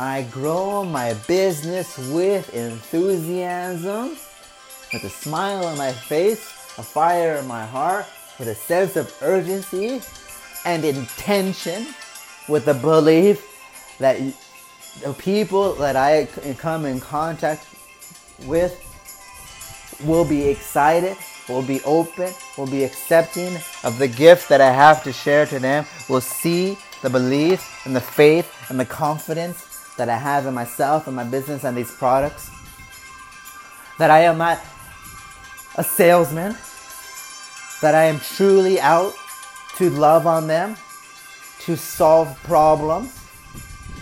I 0.00 0.22
grow 0.30 0.82
my 0.82 1.12
business 1.28 1.98
with 1.98 2.54
enthusiasm, 2.54 4.16
with 4.94 5.04
a 5.04 5.10
smile 5.10 5.66
on 5.66 5.76
my 5.76 5.92
face, 5.92 6.40
a 6.78 6.82
fire 6.82 7.34
in 7.34 7.46
my 7.46 7.66
heart, 7.66 8.06
with 8.38 8.48
a 8.48 8.54
sense 8.54 8.96
of 8.96 9.14
urgency 9.20 10.00
and 10.64 10.86
intention, 10.86 11.88
with 12.48 12.64
the 12.64 12.72
belief 12.72 13.44
that 13.98 14.18
the 15.04 15.12
people 15.12 15.74
that 15.74 15.96
I 15.96 16.28
come 16.56 16.86
in 16.86 16.98
contact 16.98 17.66
with 18.46 18.72
will 20.02 20.24
be 20.24 20.48
excited, 20.48 21.14
will 21.46 21.60
be 21.60 21.82
open, 21.82 22.32
will 22.56 22.66
be 22.66 22.84
accepting 22.84 23.54
of 23.84 23.98
the 23.98 24.08
gift 24.08 24.48
that 24.48 24.62
I 24.62 24.72
have 24.72 25.04
to 25.04 25.12
share 25.12 25.44
to 25.44 25.58
them, 25.58 25.84
will 26.08 26.22
see 26.22 26.78
the 27.02 27.10
belief 27.10 27.84
and 27.84 27.94
the 27.94 28.00
faith 28.00 28.50
and 28.70 28.80
the 28.80 28.86
confidence 28.86 29.66
that 30.00 30.08
I 30.08 30.16
have 30.16 30.46
in 30.46 30.54
myself 30.54 31.08
and 31.08 31.14
my 31.14 31.24
business 31.24 31.62
and 31.62 31.76
these 31.76 31.90
products. 31.90 32.50
That 33.98 34.10
I 34.10 34.20
am 34.20 34.38
not 34.38 34.58
a 35.76 35.84
salesman, 35.84 36.56
that 37.82 37.94
I 37.94 38.04
am 38.04 38.18
truly 38.18 38.80
out 38.80 39.12
to 39.76 39.90
love 39.90 40.26
on 40.26 40.46
them, 40.46 40.76
to 41.66 41.76
solve 41.76 42.34
problems, 42.44 43.12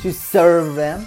to 0.02 0.12
serve 0.12 0.76
them, 0.76 1.04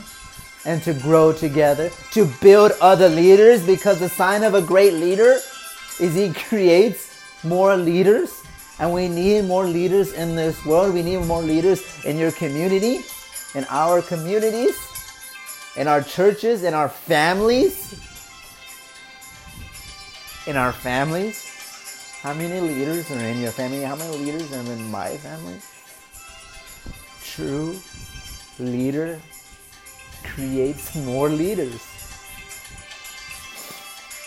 and 0.66 0.84
to 0.84 0.94
grow 0.94 1.32
together, 1.32 1.90
to 2.12 2.26
build 2.42 2.74
other 2.82 3.08
leaders 3.08 3.66
because 3.66 3.98
the 3.98 4.10
sign 4.10 4.44
of 4.44 4.56
a 4.56 4.62
great 4.62 4.96
leader 4.96 5.38
is 6.02 6.16
he 6.16 6.34
creates 6.50 7.18
more 7.46 7.78
leaders. 7.78 8.44
And 8.78 8.92
we 8.92 9.08
need 9.08 9.46
more 9.46 9.66
leaders 9.66 10.12
in 10.12 10.36
this 10.36 10.66
world. 10.66 10.94
We 10.94 11.02
need 11.02 11.24
more 11.28 11.42
leaders 11.42 12.04
in 12.04 12.18
your 12.18 12.32
community, 12.32 13.06
in 13.56 13.66
our 13.70 14.02
communities, 14.02 14.76
in 15.76 15.88
our 15.88 16.02
churches, 16.02 16.64
in 16.64 16.74
our 16.74 16.90
families. 16.90 17.94
In 20.48 20.58
our 20.58 20.72
families. 20.72 21.48
How 22.22 22.34
many 22.34 22.60
leaders 22.60 23.10
are 23.12 23.20
in 23.20 23.42
your 23.42 23.52
family? 23.52 23.82
How 23.82 23.96
many 23.96 24.18
leaders 24.18 24.52
are 24.54 24.72
in 24.72 24.92
my 24.92 25.18
family? 25.18 25.60
True 27.24 27.76
leader 28.60 29.20
creates 30.24 30.96
more 30.96 31.30
leaders. 31.30 31.82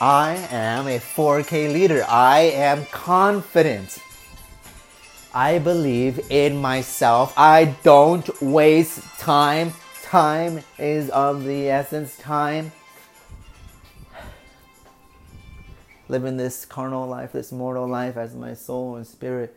I 0.01 0.35
am 0.51 0.89
a 0.89 0.99
4K 0.99 1.73
leader. 1.73 2.05
I 2.09 2.41
am 2.41 2.85
confident. 2.87 3.99
I 5.37 5.59
believe 5.59 6.31
in 6.31 6.59
myself. 6.59 7.35
I 7.37 7.75
don't 7.83 8.41
waste 8.41 9.03
time. 9.19 9.73
Time 10.05 10.63
is 10.79 11.11
of 11.11 11.43
the 11.43 11.69
essence. 11.71 12.17
Time. 12.17 12.71
Living 16.07 16.37
this 16.37 16.65
carnal 16.65 17.09
life, 17.09 17.33
this 17.33 17.51
mortal 17.51 17.89
life, 17.89 18.17
as 18.17 18.37
my 18.37 18.55
soul 18.55 18.95
and 18.95 19.05
spirit 19.05 19.57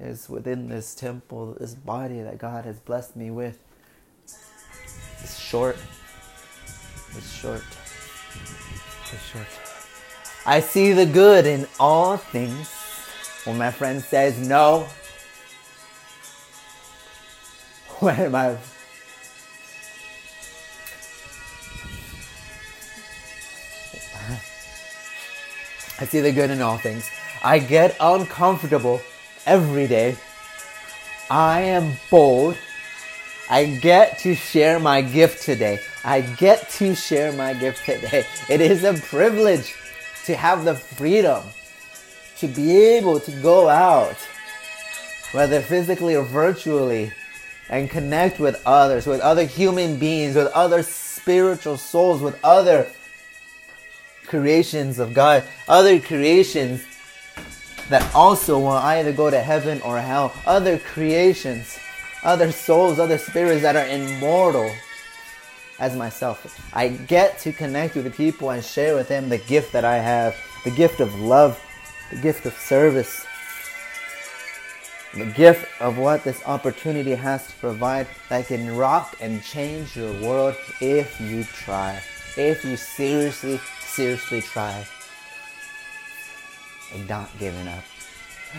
is 0.00 0.28
within 0.28 0.68
this 0.68 0.92
temple, 0.92 1.56
this 1.60 1.76
body 1.76 2.20
that 2.20 2.38
God 2.38 2.64
has 2.64 2.80
blessed 2.80 3.14
me 3.14 3.30
with. 3.30 3.62
It's 4.24 5.38
short. 5.38 5.78
It's 7.16 7.32
short. 7.32 7.62
It's 9.12 9.24
short. 9.28 9.46
I 10.44 10.58
see 10.58 10.92
the 10.92 11.06
good 11.06 11.46
in 11.46 11.68
all 11.78 12.16
things. 12.16 12.68
When 13.44 13.56
my 13.56 13.70
friend 13.70 14.02
says 14.02 14.36
no, 14.48 14.88
when 18.02 18.32
my 18.32 18.56
I 26.00 26.04
see 26.04 26.18
the 26.18 26.32
good 26.32 26.50
in 26.50 26.60
all 26.60 26.78
things. 26.78 27.08
I 27.44 27.60
get 27.60 27.96
uncomfortable 28.00 29.00
every 29.46 29.86
day. 29.86 30.16
I 31.30 31.60
am 31.60 31.92
bold. 32.10 32.56
I 33.48 33.66
get 33.66 34.18
to 34.20 34.34
share 34.34 34.80
my 34.80 35.02
gift 35.02 35.44
today. 35.44 35.78
I 36.04 36.22
get 36.22 36.68
to 36.70 36.96
share 36.96 37.32
my 37.32 37.54
gift 37.54 37.84
today. 37.84 38.26
It 38.48 38.60
is 38.60 38.82
a 38.82 38.94
privilege 38.94 39.76
to 40.24 40.34
have 40.34 40.64
the 40.64 40.74
freedom 40.74 41.44
to 42.38 42.48
be 42.48 42.76
able 42.96 43.20
to 43.20 43.30
go 43.40 43.68
out, 43.68 44.16
whether 45.30 45.60
physically 45.60 46.16
or 46.16 46.24
virtually, 46.24 47.12
and 47.72 47.88
connect 47.88 48.38
with 48.38 48.60
others, 48.66 49.06
with 49.06 49.20
other 49.22 49.44
human 49.44 49.96
beings, 49.96 50.36
with 50.36 50.48
other 50.48 50.82
spiritual 50.82 51.78
souls, 51.78 52.20
with 52.20 52.38
other 52.44 52.86
creations 54.26 54.98
of 54.98 55.14
God, 55.14 55.42
other 55.66 55.98
creations 55.98 56.84
that 57.88 58.14
also 58.14 58.58
will 58.58 58.72
either 58.72 59.10
go 59.10 59.30
to 59.30 59.40
heaven 59.40 59.80
or 59.80 59.98
hell. 59.98 60.34
Other 60.46 60.78
creations, 60.78 61.78
other 62.22 62.52
souls, 62.52 62.98
other 62.98 63.16
spirits 63.16 63.62
that 63.62 63.74
are 63.74 63.86
immortal 63.86 64.70
as 65.78 65.96
myself. 65.96 66.60
I 66.74 66.88
get 66.88 67.38
to 67.38 67.52
connect 67.52 67.94
with 67.94 68.04
the 68.04 68.10
people 68.10 68.50
and 68.50 68.62
share 68.62 68.94
with 68.94 69.08
them 69.08 69.30
the 69.30 69.38
gift 69.38 69.72
that 69.72 69.86
I 69.86 69.96
have, 69.96 70.36
the 70.64 70.70
gift 70.70 71.00
of 71.00 71.18
love, 71.18 71.58
the 72.10 72.18
gift 72.20 72.44
of 72.44 72.52
service, 72.52 73.24
the 75.14 75.26
gift 75.26 75.68
of 75.80 75.98
what 75.98 76.24
this 76.24 76.42
opportunity 76.46 77.14
has 77.14 77.46
to 77.46 77.52
provide 77.56 78.06
that 78.28 78.46
can 78.46 78.74
rock 78.76 79.14
and 79.20 79.42
change 79.42 79.96
your 79.96 80.12
world 80.22 80.56
if 80.80 81.20
you 81.20 81.44
try. 81.44 82.00
If 82.36 82.64
you 82.64 82.76
seriously, 82.76 83.60
seriously 83.80 84.40
try. 84.40 84.86
And 86.94 87.06
not 87.08 87.28
giving 87.38 87.68
up. 87.68 87.84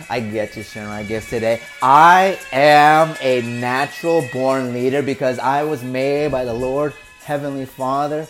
I 0.08 0.20
get 0.20 0.52
to 0.52 0.62
share 0.62 0.86
my 0.86 1.02
gifts 1.02 1.30
today. 1.30 1.60
I 1.82 2.38
am 2.52 3.16
a 3.20 3.42
natural 3.42 4.24
born 4.32 4.72
leader 4.72 5.02
because 5.02 5.38
I 5.38 5.64
was 5.64 5.82
made 5.82 6.30
by 6.30 6.44
the 6.44 6.54
Lord 6.54 6.94
Heavenly 7.24 7.66
Father. 7.66 8.26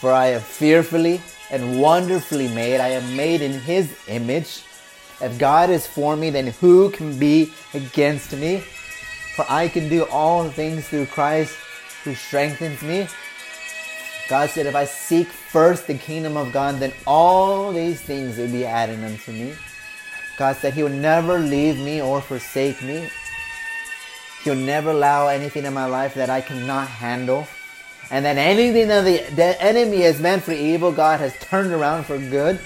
For 0.00 0.12
I 0.12 0.28
am 0.28 0.40
fearfully 0.40 1.20
and 1.50 1.80
wonderfully 1.80 2.48
made. 2.48 2.80
I 2.80 2.88
am 2.88 3.16
made 3.16 3.40
in 3.40 3.52
His 3.60 3.96
image. 4.08 4.64
If 5.20 5.38
God 5.38 5.70
is 5.70 5.86
for 5.86 6.16
me, 6.16 6.30
then 6.30 6.48
who 6.48 6.90
can 6.90 7.18
be 7.18 7.52
against 7.74 8.32
me? 8.34 8.58
For 9.36 9.44
I 9.48 9.68
can 9.68 9.88
do 9.88 10.04
all 10.04 10.48
things 10.48 10.88
through 10.88 11.06
Christ 11.06 11.56
who 12.04 12.14
strengthens 12.14 12.82
me. 12.82 13.06
God 14.28 14.48
said, 14.50 14.66
if 14.66 14.76
I 14.76 14.84
seek 14.84 15.26
first 15.26 15.86
the 15.86 15.94
kingdom 15.94 16.36
of 16.36 16.52
God, 16.52 16.78
then 16.78 16.92
all 17.06 17.72
these 17.72 18.00
things 18.00 18.38
will 18.38 18.50
be 18.50 18.64
added 18.64 19.02
unto 19.02 19.32
me. 19.32 19.54
God 20.38 20.56
said 20.56 20.72
He 20.72 20.82
will 20.82 20.90
never 20.90 21.38
leave 21.38 21.78
me 21.78 22.00
or 22.00 22.22
forsake 22.22 22.82
me. 22.82 23.10
He'll 24.42 24.54
never 24.54 24.90
allow 24.90 25.28
anything 25.28 25.66
in 25.66 25.74
my 25.74 25.84
life 25.84 26.14
that 26.14 26.30
I 26.30 26.40
cannot 26.40 26.88
handle. 26.88 27.46
And 28.10 28.24
that 28.24 28.38
anything 28.38 28.88
that 28.88 29.04
the, 29.04 29.34
the 29.34 29.62
enemy 29.62 30.00
has 30.00 30.18
meant 30.18 30.42
for 30.44 30.52
evil, 30.52 30.92
God 30.92 31.20
has 31.20 31.36
turned 31.40 31.72
around 31.72 32.04
for 32.04 32.18
good 32.18 32.58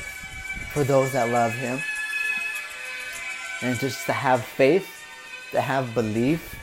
for 0.72 0.84
those 0.84 1.12
that 1.12 1.30
love 1.30 1.52
Him. 1.52 1.80
And 3.64 3.80
just 3.80 4.04
to 4.04 4.12
have 4.12 4.44
faith, 4.44 4.86
to 5.52 5.60
have 5.62 5.94
belief. 5.94 6.54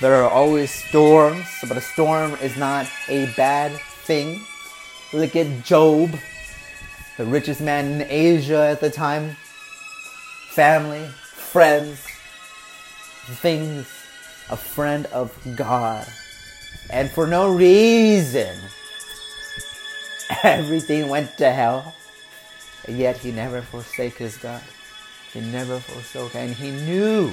There 0.00 0.16
are 0.16 0.28
always 0.28 0.72
storms, 0.72 1.46
but 1.68 1.76
a 1.76 1.80
storm 1.80 2.32
is 2.42 2.56
not 2.56 2.88
a 3.08 3.32
bad 3.36 3.70
thing. 4.02 4.44
Look 5.12 5.36
at 5.36 5.64
Job, 5.64 6.18
the 7.16 7.26
richest 7.26 7.60
man 7.60 8.00
in 8.00 8.06
Asia 8.10 8.66
at 8.70 8.80
the 8.80 8.90
time. 8.90 9.36
Family, 10.50 11.06
friends, 11.06 12.04
things, 13.38 13.86
a 14.50 14.56
friend 14.56 15.06
of 15.06 15.32
God. 15.54 16.08
And 16.90 17.08
for 17.08 17.28
no 17.28 17.54
reason, 17.54 18.58
everything 20.42 21.08
went 21.08 21.38
to 21.38 21.52
hell. 21.52 21.94
Yet 22.88 23.18
he 23.18 23.32
never 23.32 23.60
forsake 23.60 24.16
his 24.16 24.36
God. 24.36 24.62
He 25.32 25.40
never 25.40 25.78
forsook, 25.78 26.34
and 26.34 26.54
he 26.54 26.70
knew 26.70 27.32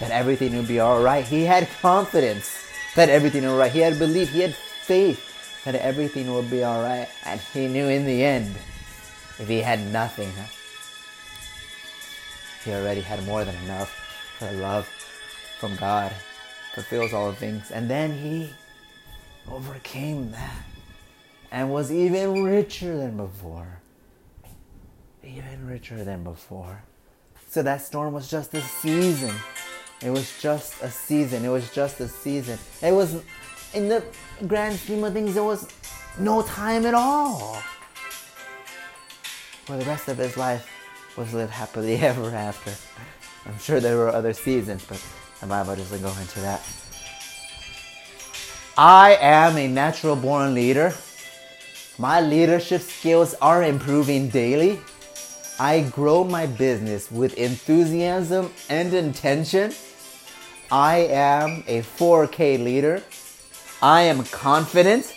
that 0.00 0.10
everything 0.10 0.56
would 0.56 0.68
be 0.68 0.80
all 0.80 1.02
right. 1.02 1.24
He 1.24 1.42
had 1.42 1.68
confidence 1.80 2.66
that 2.94 3.08
everything 3.08 3.42
would 3.42 3.48
be 3.48 3.52
all 3.52 3.58
right. 3.58 3.72
He 3.72 3.80
had 3.80 3.98
belief, 3.98 4.30
he 4.30 4.40
had 4.40 4.54
faith 4.54 5.64
that 5.64 5.74
everything 5.74 6.32
would 6.34 6.50
be 6.50 6.64
all 6.64 6.82
right. 6.82 7.08
And 7.24 7.40
he 7.40 7.68
knew 7.68 7.88
in 7.88 8.06
the 8.06 8.24
end, 8.24 8.54
if 9.38 9.46
he 9.48 9.60
had 9.60 9.80
nothing, 9.92 10.32
he 12.64 12.72
already 12.72 13.02
had 13.02 13.24
more 13.26 13.44
than 13.44 13.54
enough 13.64 13.90
for 14.38 14.50
love 14.52 14.88
from 15.60 15.76
God, 15.76 16.12
fulfills 16.74 17.12
all 17.12 17.32
things. 17.32 17.70
And 17.70 17.88
then 17.90 18.12
he 18.12 18.50
overcame 19.50 20.30
that 20.32 20.64
and 21.50 21.72
was 21.72 21.92
even 21.92 22.42
richer 22.42 22.96
than 22.96 23.16
before. 23.16 23.80
Even 25.26 25.66
richer 25.66 26.04
than 26.04 26.22
before. 26.22 26.82
So 27.48 27.62
that 27.62 27.82
storm 27.82 28.14
was 28.14 28.30
just 28.30 28.54
a 28.54 28.60
season. 28.60 29.34
It 30.00 30.10
was 30.10 30.40
just 30.40 30.80
a 30.82 30.90
season. 30.90 31.44
It 31.44 31.48
was 31.48 31.72
just 31.72 31.98
a 32.00 32.06
season. 32.06 32.58
It 32.80 32.92
was, 32.92 33.22
in 33.74 33.88
the 33.88 34.04
grand 34.46 34.78
scheme 34.78 35.02
of 35.02 35.12
things, 35.14 35.34
there 35.34 35.42
was 35.42 35.66
no 36.18 36.42
time 36.42 36.86
at 36.86 36.94
all. 36.94 37.60
For 39.64 39.76
the 39.76 39.84
rest 39.84 40.06
of 40.08 40.18
his 40.18 40.36
life 40.36 40.68
was 41.16 41.34
lived 41.34 41.52
happily 41.52 41.96
ever 42.10 42.30
after. 42.30 42.72
I'm 43.48 43.58
sure 43.58 43.80
there 43.80 43.96
were 43.96 44.10
other 44.10 44.32
seasons, 44.32 44.84
but 44.86 45.04
the 45.40 45.46
Bible 45.46 45.74
doesn't 45.74 46.02
go 46.02 46.12
into 46.20 46.40
that. 46.40 46.62
I 48.78 49.16
am 49.20 49.56
a 49.56 49.66
natural 49.66 50.14
born 50.14 50.54
leader. 50.54 50.94
My 51.98 52.20
leadership 52.20 52.82
skills 52.82 53.34
are 53.40 53.64
improving 53.64 54.28
daily. 54.28 54.80
I 55.58 55.80
grow 55.80 56.22
my 56.22 56.44
business 56.46 57.10
with 57.10 57.34
enthusiasm 57.38 58.52
and 58.68 58.92
intention. 58.92 59.72
I 60.70 60.98
am 60.98 61.64
a 61.66 61.80
4K 61.80 62.62
leader. 62.62 63.02
I 63.80 64.02
am 64.02 64.24
confident. 64.24 65.14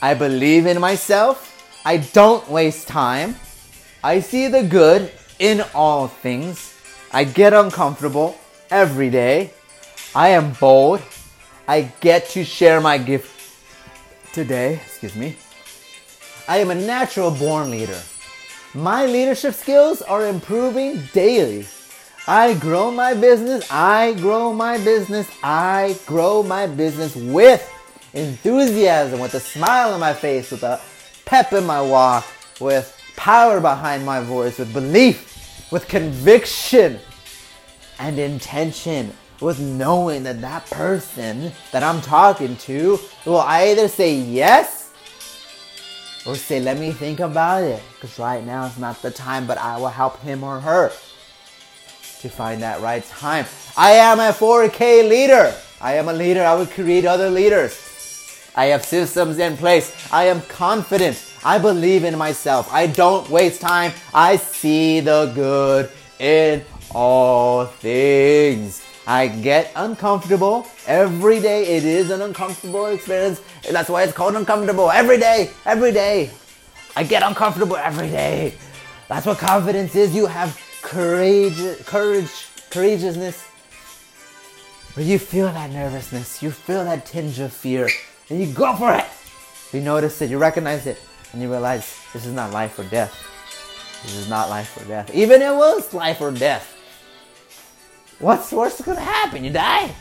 I 0.00 0.14
believe 0.14 0.66
in 0.66 0.80
myself. 0.80 1.50
I 1.84 1.98
don't 1.98 2.48
waste 2.48 2.88
time. 2.88 3.36
I 4.02 4.20
see 4.20 4.48
the 4.48 4.62
good 4.62 5.12
in 5.38 5.62
all 5.74 6.08
things. 6.08 6.74
I 7.12 7.24
get 7.24 7.52
uncomfortable 7.52 8.38
every 8.70 9.10
day. 9.10 9.50
I 10.14 10.28
am 10.28 10.54
bold. 10.54 11.02
I 11.68 11.92
get 12.00 12.30
to 12.30 12.44
share 12.44 12.80
my 12.80 12.96
gift 12.96 13.30
today. 14.32 14.74
Excuse 14.86 15.14
me. 15.16 15.36
I 16.48 16.58
am 16.58 16.70
a 16.70 16.74
natural 16.74 17.30
born 17.30 17.70
leader. 17.70 18.00
My 18.74 19.04
leadership 19.04 19.52
skills 19.52 20.00
are 20.00 20.26
improving 20.26 21.02
daily. 21.12 21.66
I 22.26 22.54
grow 22.54 22.90
my 22.90 23.12
business. 23.12 23.70
I 23.70 24.14
grow 24.14 24.54
my 24.54 24.78
business. 24.78 25.28
I 25.42 25.98
grow 26.06 26.42
my 26.42 26.66
business 26.66 27.14
with 27.14 27.70
enthusiasm, 28.14 29.20
with 29.20 29.34
a 29.34 29.40
smile 29.40 29.92
on 29.92 30.00
my 30.00 30.14
face, 30.14 30.50
with 30.50 30.62
a 30.62 30.80
pep 31.26 31.52
in 31.52 31.66
my 31.66 31.82
walk, 31.82 32.24
with 32.60 32.98
power 33.14 33.60
behind 33.60 34.06
my 34.06 34.22
voice, 34.22 34.58
with 34.58 34.72
belief, 34.72 35.70
with 35.70 35.86
conviction 35.86 36.98
and 37.98 38.18
intention, 38.18 39.12
with 39.42 39.60
knowing 39.60 40.22
that 40.22 40.40
that 40.40 40.64
person 40.70 41.52
that 41.72 41.82
I'm 41.82 42.00
talking 42.00 42.56
to 42.56 42.98
will 43.26 43.40
either 43.40 43.86
say 43.86 44.14
yes 44.14 44.81
or 46.26 46.36
say, 46.36 46.60
let 46.60 46.78
me 46.78 46.92
think 46.92 47.20
about 47.20 47.62
it. 47.62 47.82
Because 47.94 48.18
right 48.18 48.44
now 48.44 48.66
is 48.66 48.78
not 48.78 49.02
the 49.02 49.10
time, 49.10 49.46
but 49.46 49.58
I 49.58 49.78
will 49.78 49.88
help 49.88 50.20
him 50.20 50.44
or 50.44 50.60
her 50.60 50.88
to 52.20 52.28
find 52.28 52.62
that 52.62 52.80
right 52.80 53.04
time. 53.06 53.46
I 53.76 53.92
am 53.92 54.20
a 54.20 54.32
4K 54.32 55.08
leader. 55.08 55.54
I 55.80 55.94
am 55.94 56.08
a 56.08 56.12
leader. 56.12 56.44
I 56.44 56.54
will 56.54 56.66
create 56.66 57.04
other 57.04 57.28
leaders. 57.28 58.52
I 58.54 58.66
have 58.66 58.84
systems 58.84 59.38
in 59.38 59.56
place. 59.56 60.12
I 60.12 60.24
am 60.24 60.42
confident. 60.42 61.32
I 61.44 61.58
believe 61.58 62.04
in 62.04 62.16
myself. 62.16 62.72
I 62.72 62.86
don't 62.86 63.28
waste 63.28 63.60
time. 63.60 63.92
I 64.14 64.36
see 64.36 65.00
the 65.00 65.32
good 65.34 65.90
in 66.20 66.64
all 66.94 67.66
things. 67.66 68.86
I 69.06 69.26
get 69.26 69.72
uncomfortable 69.74 70.66
every 70.86 71.40
day. 71.40 71.76
It 71.76 71.84
is 71.84 72.10
an 72.10 72.22
uncomfortable 72.22 72.86
experience. 72.86 73.40
That's 73.70 73.88
why 73.88 74.02
it's 74.02 74.12
called 74.12 74.34
uncomfortable 74.34 74.90
every 74.90 75.18
day. 75.18 75.50
Every 75.64 75.92
day. 75.92 76.30
I 76.96 77.04
get 77.04 77.22
uncomfortable 77.22 77.76
every 77.76 78.08
day. 78.08 78.54
That's 79.08 79.26
what 79.26 79.38
confidence 79.38 79.94
is. 79.94 80.14
You 80.14 80.26
have 80.26 80.60
courage, 80.82 81.58
courage, 81.84 82.30
courageousness. 82.70 83.42
Where 84.94 85.06
you 85.06 85.18
feel 85.18 85.46
that 85.46 85.70
nervousness, 85.70 86.42
you 86.42 86.50
feel 86.50 86.84
that 86.84 87.06
tinge 87.06 87.38
of 87.38 87.52
fear, 87.52 87.88
and 88.28 88.38
you 88.38 88.52
go 88.52 88.76
for 88.76 88.92
it. 88.92 89.06
You 89.72 89.80
notice 89.80 90.20
it, 90.20 90.28
you 90.28 90.36
recognize 90.36 90.86
it, 90.86 91.00
and 91.32 91.40
you 91.40 91.50
realize 91.50 91.98
this 92.12 92.26
is 92.26 92.34
not 92.34 92.52
life 92.52 92.78
or 92.78 92.84
death. 92.84 93.16
This 94.02 94.14
is 94.14 94.28
not 94.28 94.50
life 94.50 94.76
or 94.76 94.84
death. 94.84 95.14
Even 95.14 95.40
if 95.40 95.50
it 95.50 95.56
was 95.56 95.94
life 95.94 96.20
or 96.20 96.30
death. 96.30 96.76
What's 98.18 98.52
what's 98.52 98.82
gonna 98.82 99.00
happen? 99.00 99.44
You 99.44 99.50
die, 99.50 99.94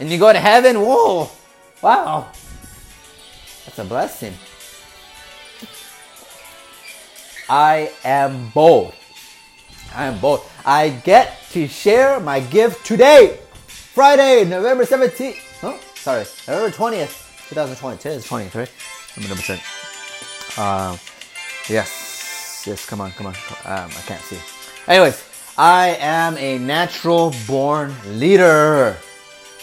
and 0.00 0.08
you 0.08 0.18
go 0.18 0.32
to 0.32 0.40
heaven. 0.40 0.80
Whoa! 0.80 1.30
Wow, 1.82 2.28
that's 3.68 3.80
a 3.80 3.84
blessing. 3.84 4.32
I 7.50 7.92
am 8.02 8.48
bold. 8.50 8.94
I 9.94 10.06
am 10.06 10.18
bold. 10.20 10.40
I 10.64 10.88
get 10.88 11.36
to 11.50 11.68
share 11.68 12.18
my 12.18 12.40
gift 12.40 12.86
today, 12.86 13.38
Friday, 13.66 14.46
November 14.46 14.84
17th. 14.84 15.36
Oh, 15.62 15.78
sorry, 15.94 16.24
November 16.46 16.74
20th, 16.74 17.48
2020. 17.50 17.98
Today 17.98 18.14
is 18.14 18.26
20th, 18.26 18.54
right? 18.54 18.72
Let 19.16 19.18
me 19.18 19.28
double 19.28 19.42
check. 19.42 19.60
Uh, 20.56 20.96
yes, 21.68 22.64
yes. 22.66 22.86
Come 22.86 23.02
on, 23.02 23.10
come 23.12 23.26
on. 23.26 23.34
Um, 23.66 23.90
I 23.90 24.02
can't 24.06 24.22
see. 24.22 24.38
Anyways, 24.86 25.22
I 25.58 25.98
am 26.00 26.38
a 26.38 26.58
natural 26.58 27.34
born 27.46 27.94
leader. 28.18 28.96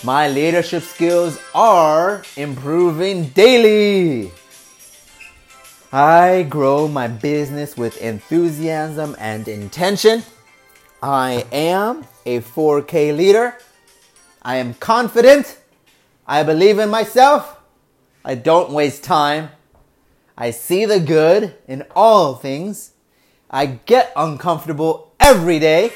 My 0.06 0.28
leadership 0.28 0.84
skills 0.84 1.40
are 1.56 2.22
improving 2.38 3.30
daily. 3.30 4.30
I 5.92 6.44
grow 6.44 6.88
my 6.88 7.08
business 7.08 7.76
with 7.76 8.00
enthusiasm 8.00 9.16
and 9.18 9.48
intention. 9.48 10.22
I 11.02 11.48
am 11.52 12.06
a 12.24 12.42
4K 12.42 13.18
leader. 13.18 13.58
I 14.44 14.58
am 14.58 14.76
confident. 14.76 15.58
I 16.28 16.44
believe 16.44 16.78
in 16.78 16.92
myself. 16.92 17.58
I 18.24 18.36
don't 18.36 18.70
waste 18.70 19.04
time. 19.04 19.50
I 20.38 20.52
see 20.52 20.86
the 20.86 21.00
good 21.00 21.56
in 21.68 21.84
all 21.96 22.36
things. 22.36 22.92
I 23.50 23.66
get 23.66 24.14
uncomfortable 24.16 25.16
every 25.20 25.58
day. 25.58 25.94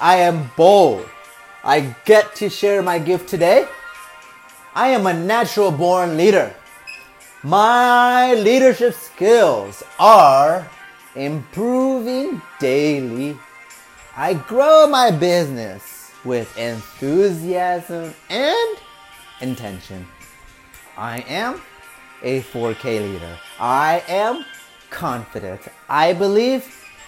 I 0.00 0.16
am 0.20 0.50
bold. 0.56 1.06
I 1.64 1.94
get 2.04 2.34
to 2.36 2.48
share 2.48 2.82
my 2.82 2.98
gift 2.98 3.28
today. 3.28 3.66
I 4.74 4.88
am 4.88 5.06
a 5.06 5.14
natural 5.14 5.70
born 5.70 6.16
leader. 6.16 6.54
My 7.42 8.34
leadership 8.34 8.94
skills 8.94 9.82
are 9.98 10.68
improving 11.14 12.40
daily. 12.60 13.36
I 14.16 14.34
grow 14.34 14.86
my 14.86 15.10
business 15.10 16.12
with 16.24 16.56
enthusiasm 16.58 18.14
and 18.28 18.78
intention. 19.40 20.06
I 20.96 21.20
am 21.20 21.60
a 22.22 22.40
4K 22.42 23.00
leader. 23.00 23.38
I 23.60 24.02
am 24.08 24.44
confident. 24.90 25.60
I 25.88 26.12
believe 26.12 26.66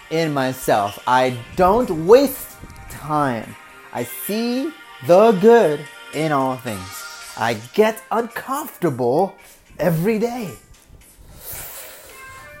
in 0.09 0.33
myself. 0.33 0.99
I 1.07 1.37
don't 1.55 2.05
waste 2.07 2.57
time. 2.89 3.55
I 3.93 4.03
see 4.03 4.71
the 5.05 5.31
good 5.33 5.85
in 6.13 6.31
all 6.31 6.57
things. 6.57 7.03
I 7.37 7.55
get 7.73 8.01
uncomfortable 8.11 9.35
every 9.79 10.19
day. 10.19 10.51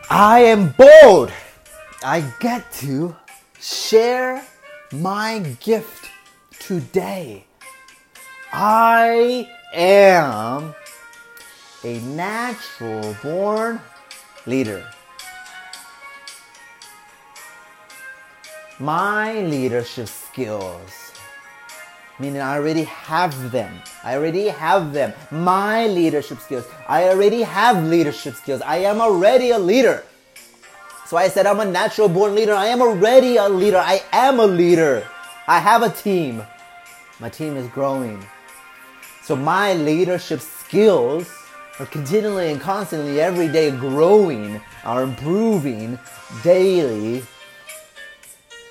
I 0.09 0.39
am 0.41 0.75
bold. 0.77 1.31
I 2.03 2.21
get 2.39 2.71
to 2.83 3.15
share 3.59 4.43
my 4.91 5.39
gift 5.61 6.09
today. 6.59 7.45
I 8.51 9.47
am 9.73 10.75
a 11.83 11.99
natural 11.99 13.15
born 13.23 13.79
leader. 14.45 14.85
My 18.79 19.41
leadership 19.41 20.07
skills, 20.07 20.91
meaning 22.21 22.39
I 22.39 22.55
already 22.55 22.83
have 22.83 23.51
them. 23.51 23.81
I 24.03 24.15
already 24.15 24.47
have 24.47 24.93
them. 24.93 25.13
My 25.31 25.87
leadership 25.87 26.39
skills. 26.39 26.65
I 26.87 27.09
already 27.09 27.41
have 27.41 27.83
leadership 27.83 28.35
skills. 28.35 28.61
I 28.61 28.77
am 28.77 29.01
already 29.01 29.49
a 29.49 29.59
leader. 29.59 30.03
So 31.07 31.17
I 31.17 31.27
said 31.27 31.45
I'm 31.45 31.59
a 31.59 31.65
natural 31.65 32.07
born 32.07 32.35
leader. 32.35 32.53
I 32.53 32.67
am 32.67 32.81
already 32.81 33.37
a 33.37 33.49
leader. 33.49 33.77
I 33.77 34.03
am 34.13 34.39
a 34.39 34.45
leader. 34.45 35.07
I 35.47 35.59
have 35.59 35.81
a 35.81 35.89
team. 35.89 36.43
My 37.19 37.29
team 37.29 37.57
is 37.57 37.67
growing. 37.69 38.25
So 39.23 39.35
my 39.35 39.73
leadership 39.73 40.39
skills 40.39 41.29
are 41.79 41.85
continually 41.87 42.51
and 42.51 42.61
constantly 42.61 43.19
every 43.19 43.47
day 43.47 43.71
growing, 43.71 44.61
are 44.83 45.03
improving 45.03 45.97
daily. 46.43 47.23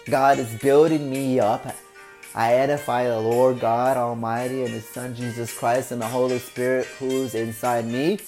God 0.07 0.39
is 0.39 0.53
building 0.61 1.11
me 1.11 1.41
up. 1.41 1.67
I 2.35 2.55
edify 2.55 3.09
the 3.09 3.19
Lord 3.19 3.61
God 3.61 3.97
Almighty 3.97 4.61
and 4.63 4.71
His 4.71 4.89
Son 4.89 5.15
Jesus 5.15 5.57
Christ 5.57 5.91
and 5.91 6.01
the 6.01 6.07
Holy 6.07 6.39
Spirit 6.39 6.87
who's 6.99 7.35
inside 7.35 7.87
me 7.87 8.21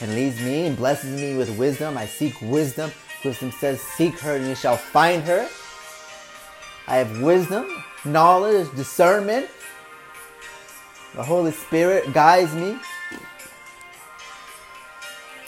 and 0.00 0.14
leads 0.14 0.40
me 0.40 0.66
and 0.66 0.76
blesses 0.76 1.20
me 1.20 1.36
with 1.36 1.56
wisdom. 1.58 1.98
I 1.98 2.06
seek 2.06 2.40
wisdom. 2.40 2.90
Wisdom 3.24 3.52
says, 3.52 3.80
Seek 3.80 4.18
her 4.20 4.36
and 4.36 4.46
you 4.46 4.54
shall 4.54 4.76
find 4.76 5.22
her. 5.24 5.48
I 6.86 6.96
have 6.96 7.20
wisdom, 7.20 7.66
knowledge, 8.04 8.74
discernment. 8.74 9.48
The 11.14 11.22
Holy 11.22 11.52
Spirit 11.52 12.12
guides 12.14 12.54
me. 12.54 12.78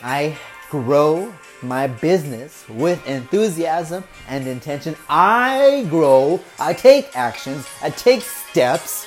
I 0.02 0.36
grow 0.70 1.32
my 1.62 1.86
business 1.86 2.64
with 2.68 3.06
enthusiasm 3.06 4.04
and 4.28 4.46
intention. 4.46 4.96
I 5.08 5.86
grow, 5.90 6.40
I 6.58 6.72
take 6.72 7.16
actions, 7.16 7.66
I 7.82 7.90
take 7.90 8.22
steps, 8.22 9.06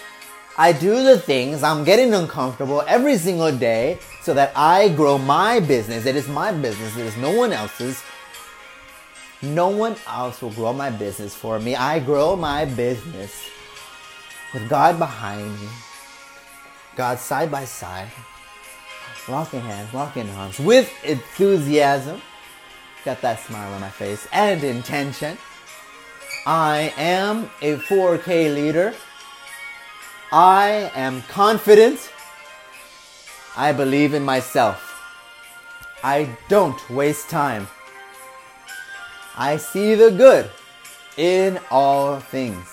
I 0.58 0.72
do 0.72 1.04
the 1.04 1.18
things, 1.18 1.64
I'm 1.64 1.84
getting 1.84 2.14
uncomfortable 2.14 2.84
every 2.88 3.18
single 3.18 3.52
day 3.52 4.00
so 4.22 4.34
that 4.34 4.52
I 4.56 4.90
grow 4.90 5.18
my 5.18 5.60
business. 5.60 6.06
It 6.06 6.16
is 6.16 6.28
my 6.28 6.52
business, 6.52 6.96
it 6.96 7.06
is 7.06 7.18
no 7.18 7.32
one 7.36 7.54
else's. 7.54 8.02
No 9.42 9.68
one 9.68 9.98
else 10.08 10.42
will 10.42 10.52
grow 10.52 10.72
my 10.72 10.90
business 10.90 11.36
for 11.36 11.60
me. 11.60 11.76
I 11.76 12.00
grow 12.00 12.38
my 12.38 12.64
business 12.64 13.50
with 14.54 14.70
God 14.70 14.98
behind 14.98 15.52
me, 15.60 15.68
God 16.96 17.20
side 17.20 17.52
by 17.52 17.66
side, 17.66 18.08
locking 19.28 19.60
hands, 19.60 19.94
locking 19.94 20.30
arms, 20.30 20.60
with 20.60 20.90
enthusiasm. 21.04 22.22
Got 23.06 23.22
that 23.22 23.40
smile 23.42 23.74
on 23.74 23.82
my 23.82 23.90
face 23.90 24.28
and 24.32 24.64
intention. 24.64 25.38
I 26.46 26.94
am 26.98 27.50
a 27.62 27.76
4K 27.76 28.54
leader. 28.54 28.94
I 30.32 30.92
am 30.96 31.22
confident. 31.24 32.12
I 33.58 33.74
believe 33.74 34.14
in 34.14 34.24
myself. 34.24 34.90
I 36.04 36.30
don't 36.48 36.90
waste 36.90 37.30
time. 37.30 37.68
I 39.38 39.58
see 39.58 39.96
the 39.96 40.10
good 40.10 40.50
in 41.18 41.60
all 41.72 42.20
things. 42.20 42.68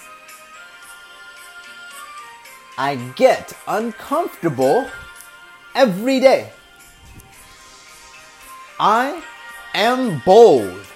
I 2.79 2.97
get 3.17 3.53
uncomfortable 3.67 4.89
every 5.75 6.19
day. 6.21 6.53
I 8.79 9.23
am 9.81 10.21
bold. 10.25 10.87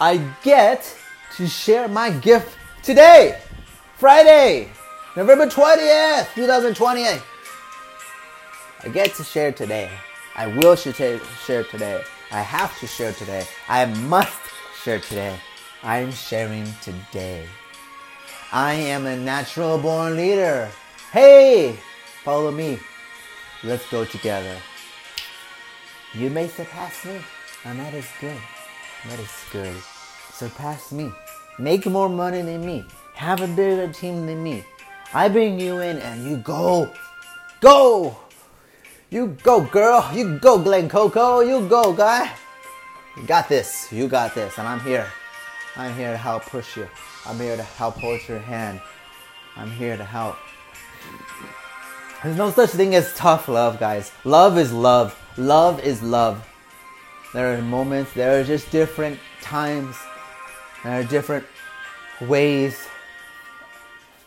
I 0.00 0.18
get 0.42 0.96
to 1.36 1.46
share 1.46 1.88
my 1.88 2.10
gift 2.10 2.56
today, 2.82 3.40
Friday, 3.96 4.68
November 5.16 5.46
20th, 5.46 6.34
2020. 6.34 7.04
I 7.04 8.88
get 8.92 9.14
to 9.14 9.24
share 9.24 9.50
today. 9.50 9.90
I 10.36 10.46
will 10.46 10.76
share 10.76 11.64
today. 11.64 12.02
I 12.30 12.42
have 12.42 12.78
to 12.80 12.86
share 12.86 13.12
today. 13.12 13.46
I 13.68 13.86
must 13.86 14.38
share 14.82 15.00
today. 15.00 15.36
I 15.82 15.98
am 15.98 16.12
sharing 16.12 16.66
today. 16.82 17.46
I 18.52 18.74
am 18.74 19.06
a 19.06 19.16
natural 19.16 19.78
born 19.78 20.16
leader. 20.16 20.70
Hey, 21.12 21.76
follow 22.24 22.50
me. 22.50 22.78
Let's 23.64 23.88
go 23.90 24.04
together. 24.04 24.56
You 26.14 26.30
may 26.30 26.48
surpass 26.48 27.04
me, 27.04 27.20
and 27.64 27.78
that 27.78 27.94
is 27.94 28.06
good. 28.20 28.40
That 29.08 29.18
is 29.18 29.30
good. 29.52 29.76
Surpass 30.32 30.92
me. 30.92 31.10
Make 31.58 31.86
more 31.86 32.08
money 32.08 32.42
than 32.42 32.64
me. 32.64 32.84
Have 33.14 33.40
a 33.40 33.48
bigger 33.48 33.92
team 33.92 34.26
than 34.26 34.42
me. 34.42 34.64
I 35.12 35.28
bring 35.28 35.58
you 35.58 35.80
in 35.80 35.98
and 35.98 36.28
you 36.28 36.36
go. 36.36 36.92
Go! 37.60 38.16
You 39.10 39.36
go, 39.42 39.62
girl. 39.62 40.08
You 40.14 40.38
go, 40.38 40.58
Glen 40.58 40.88
Coco. 40.88 41.40
You 41.40 41.66
go, 41.66 41.92
guy. 41.92 42.30
You 43.16 43.26
got 43.26 43.48
this. 43.48 43.90
You 43.90 44.06
got 44.06 44.34
this. 44.34 44.58
And 44.58 44.68
I'm 44.68 44.80
here. 44.80 45.10
I'm 45.76 45.94
here 45.96 46.12
to 46.12 46.16
help 46.16 46.44
push 46.44 46.76
you. 46.76 46.86
I'm 47.26 47.38
here 47.38 47.56
to 47.56 47.62
help 47.62 47.94
hold 47.96 48.20
your 48.28 48.38
hand. 48.38 48.80
I'm 49.56 49.70
here 49.70 49.96
to 49.96 50.04
help. 50.04 50.36
There's 52.22 52.36
no 52.36 52.50
such 52.50 52.70
thing 52.70 52.94
as 52.94 53.14
tough 53.14 53.48
love, 53.48 53.80
guys. 53.80 54.12
Love 54.24 54.58
is 54.58 54.72
love. 54.72 55.18
Love 55.36 55.80
is 55.80 56.02
love. 56.02 56.46
There 57.34 57.54
are 57.54 57.62
moments, 57.62 58.12
there 58.14 58.40
are 58.40 58.44
just 58.44 58.70
different 58.70 59.18
times, 59.42 59.96
there 60.82 61.00
are 61.00 61.04
different 61.04 61.44
ways 62.20 62.86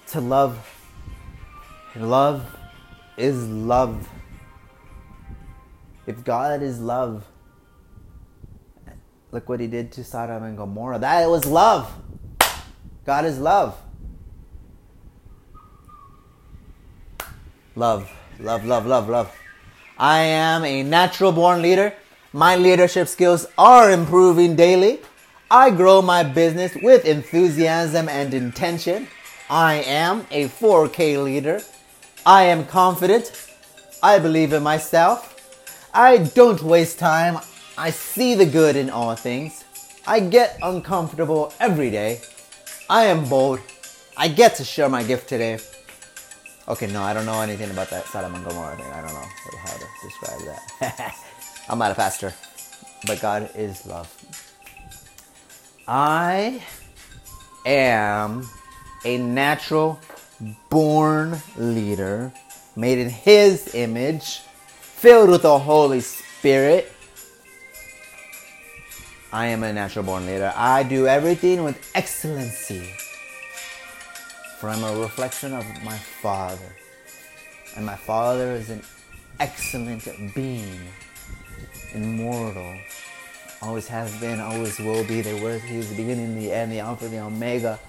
to 0.07 0.21
love. 0.21 0.67
And 1.93 2.09
love 2.09 2.45
is 3.17 3.47
love. 3.47 4.07
If 6.05 6.23
God 6.23 6.61
is 6.61 6.79
love, 6.79 7.25
look 9.31 9.49
what 9.49 9.59
he 9.59 9.67
did 9.67 9.91
to 9.93 10.03
Sodom 10.03 10.43
and 10.43 10.57
Gomorrah. 10.57 10.99
That 10.99 11.27
was 11.29 11.45
love. 11.45 11.91
God 13.05 13.25
is 13.25 13.39
love. 13.39 13.77
Love, 17.75 18.11
love, 18.39 18.65
love, 18.65 18.85
love, 18.85 19.09
love. 19.09 19.35
I 19.97 20.19
am 20.19 20.65
a 20.65 20.83
natural 20.83 21.31
born 21.31 21.61
leader. 21.61 21.93
My 22.34 22.55
leadership 22.55 23.09
skills 23.09 23.45
are 23.57 23.91
improving 23.91 24.55
daily. 24.55 25.01
I 25.49 25.69
grow 25.69 26.01
my 26.01 26.23
business 26.23 26.73
with 26.82 27.03
enthusiasm 27.03 28.07
and 28.07 28.34
intention. 28.34 29.07
I 29.49 29.84
am 29.84 30.25
a 30.32 30.47
4K 30.47 31.21
leader. 31.21 31.61
I 32.25 32.43
am 32.43 32.65
confident. 32.65 33.49
I 34.01 34.17
believe 34.17 34.53
in 34.53 34.63
myself. 34.63 35.27
I 35.93 36.19
don't 36.19 36.61
waste 36.63 36.99
time. 36.99 37.38
I 37.77 37.89
see 37.89 38.34
the 38.34 38.45
good 38.45 38.77
in 38.77 38.89
all 38.89 39.13
things. 39.13 39.65
I 40.07 40.21
get 40.21 40.57
uncomfortable 40.63 41.53
every 41.59 41.91
day. 41.91 42.21
I 42.89 43.07
am 43.07 43.27
bold. 43.27 43.59
I 44.15 44.29
get 44.29 44.55
to 44.55 44.63
share 44.63 44.88
my 44.88 45.03
gift 45.03 45.27
today. 45.27 45.59
Okay, 46.69 46.88
no, 46.88 47.01
I 47.01 47.13
don't 47.13 47.25
know 47.25 47.41
anything 47.41 47.71
about 47.71 47.89
that 47.89 48.05
Sodom 48.05 48.36
and 48.36 48.45
Gomorrah 48.45 48.77
thing. 48.77 48.86
I 48.86 49.01
don't 49.01 49.13
know 49.13 49.27
how 49.65 49.73
to 49.77 49.86
describe 50.01 50.41
that. 50.79 51.15
I'm 51.72 51.80
not 51.80 51.91
a 51.91 51.95
pastor, 51.95 52.34
but 53.07 53.22
God 53.22 53.49
is 53.55 53.86
love. 53.86 54.13
I 55.88 56.61
am 57.65 58.45
a 59.05 59.17
natural 59.17 59.97
born 60.69 61.41
leader 61.55 62.34
made 62.76 62.97
in 62.97 63.09
His 63.09 63.74
image, 63.74 64.39
filled 64.82 65.30
with 65.30 65.43
the 65.43 65.59
Holy 65.59 66.01
Spirit. 66.01 66.91
I 69.32 69.47
am 69.47 69.63
a 69.63 69.72
natural 69.72 70.03
born 70.03 70.26
leader. 70.26 70.51
I 70.53 70.84
do 70.84 71.07
everything 71.07 71.63
with 71.63 71.89
excellency. 71.95 72.93
For 74.59 74.67
I'm 74.67 74.84
a 74.84 74.99
reflection 74.99 75.53
of 75.53 75.65
my 75.86 75.97
Father. 75.97 76.76
And 77.78 77.86
my 77.86 77.95
Father 77.95 78.51
is 78.51 78.69
an 78.69 78.84
excellent 79.39 80.03
being, 80.36 80.82
immortal, 81.93 82.78
always 83.61 83.88
has 83.88 84.17
been, 84.19 84.39
always 84.39 84.80
will 84.80 85.03
be. 85.05 85.22
There 85.22 85.41
was 85.43 85.61
He 85.61 85.78
is 85.78 85.89
the 85.89 85.95
beginning, 85.95 86.39
the 86.39 86.51
end, 86.51 86.72
the 86.72 86.80
Alpha, 86.80 87.07
the 87.07 87.19
Omega, 87.19 87.80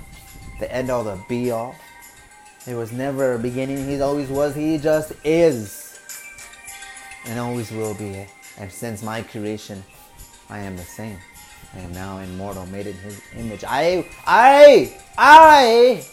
the 0.61 0.73
end 0.73 0.91
all, 0.91 1.05
the 1.05 1.19
be 1.29 1.51
all. 1.51 1.75
There 2.65 2.77
was 2.77 2.93
never 2.93 3.35
a 3.35 3.39
beginning. 3.39 3.89
He 3.89 4.01
always 4.01 4.29
was. 4.29 4.55
He 4.55 4.79
just 4.79 5.13
is. 5.25 5.99
And 7.27 7.39
always 7.39 7.73
will 7.73 7.95
be. 7.95 8.27
And 8.59 8.71
since 8.71 9.03
my 9.03 9.23
creation, 9.23 9.83
I 10.49 10.61
am 10.61 10.77
the 10.77 10.85
same. 10.85 11.19
I 11.75 11.81
am 11.81 11.93
now 11.93 12.19
immortal, 12.19 12.67
made 12.67 12.87
in 12.87 12.95
his 12.95 13.21
image. 13.37 13.65
I, 13.67 14.07
I, 14.27 14.97
I, 15.17 16.05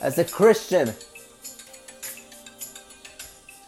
as 0.00 0.18
a 0.18 0.24
Christian, 0.24 0.94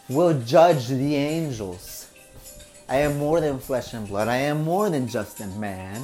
will 0.07 0.39
judge 0.41 0.87
the 0.87 1.15
angels. 1.15 1.88
I 2.89 2.97
am 2.97 3.19
more 3.19 3.39
than 3.39 3.59
flesh 3.59 3.93
and 3.93 4.07
blood. 4.07 4.27
I 4.27 4.37
am 4.37 4.63
more 4.63 4.89
than 4.89 5.07
just 5.07 5.39
a 5.41 5.47
man. 5.47 6.03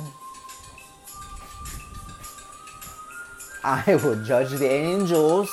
I 3.63 3.95
will 3.95 4.23
judge 4.23 4.51
the 4.51 4.71
angels. 4.71 5.49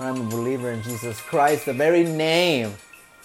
I'm 0.00 0.22
a 0.22 0.30
believer 0.30 0.70
in 0.70 0.82
Jesus 0.82 1.20
Christ, 1.20 1.66
the 1.66 1.74
very 1.74 2.04
name, 2.04 2.72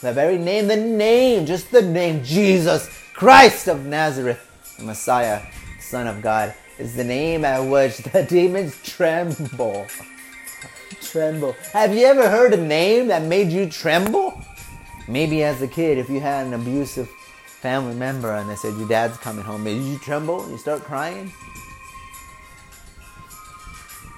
the 0.01 0.11
very 0.11 0.37
name, 0.37 0.67
the 0.67 0.75
name, 0.75 1.45
just 1.45 1.71
the 1.71 1.81
name, 1.81 2.21
Jesus 2.25 2.89
Christ 3.13 3.69
of 3.69 3.85
Nazareth, 3.85 4.75
the 4.77 4.83
Messiah, 4.83 5.43
Son 5.79 6.07
of 6.07 6.21
God, 6.21 6.53
is 6.77 6.93
the 6.93 7.05
name 7.05 7.45
at 7.45 7.59
which 7.59 7.99
the 7.99 8.23
demons 8.29 8.75
tremble. 8.83 9.87
tremble. 10.99 11.53
Have 11.71 11.95
you 11.95 12.05
ever 12.05 12.29
heard 12.29 12.53
a 12.53 12.57
name 12.57 13.07
that 13.07 13.21
made 13.21 13.49
you 13.49 13.69
tremble? 13.69 14.43
Maybe 15.07 15.43
as 15.43 15.61
a 15.61 15.67
kid, 15.67 15.97
if 15.97 16.09
you 16.09 16.19
had 16.19 16.47
an 16.47 16.53
abusive 16.53 17.09
family 17.09 17.95
member 17.95 18.31
and 18.31 18.49
they 18.49 18.55
said 18.55 18.75
your 18.75 18.87
dad's 18.87 19.17
coming 19.17 19.43
home, 19.43 19.63
did 19.63 19.81
you 19.83 19.97
tremble? 19.97 20.49
You 20.49 20.57
start 20.57 20.81
crying? 20.81 21.31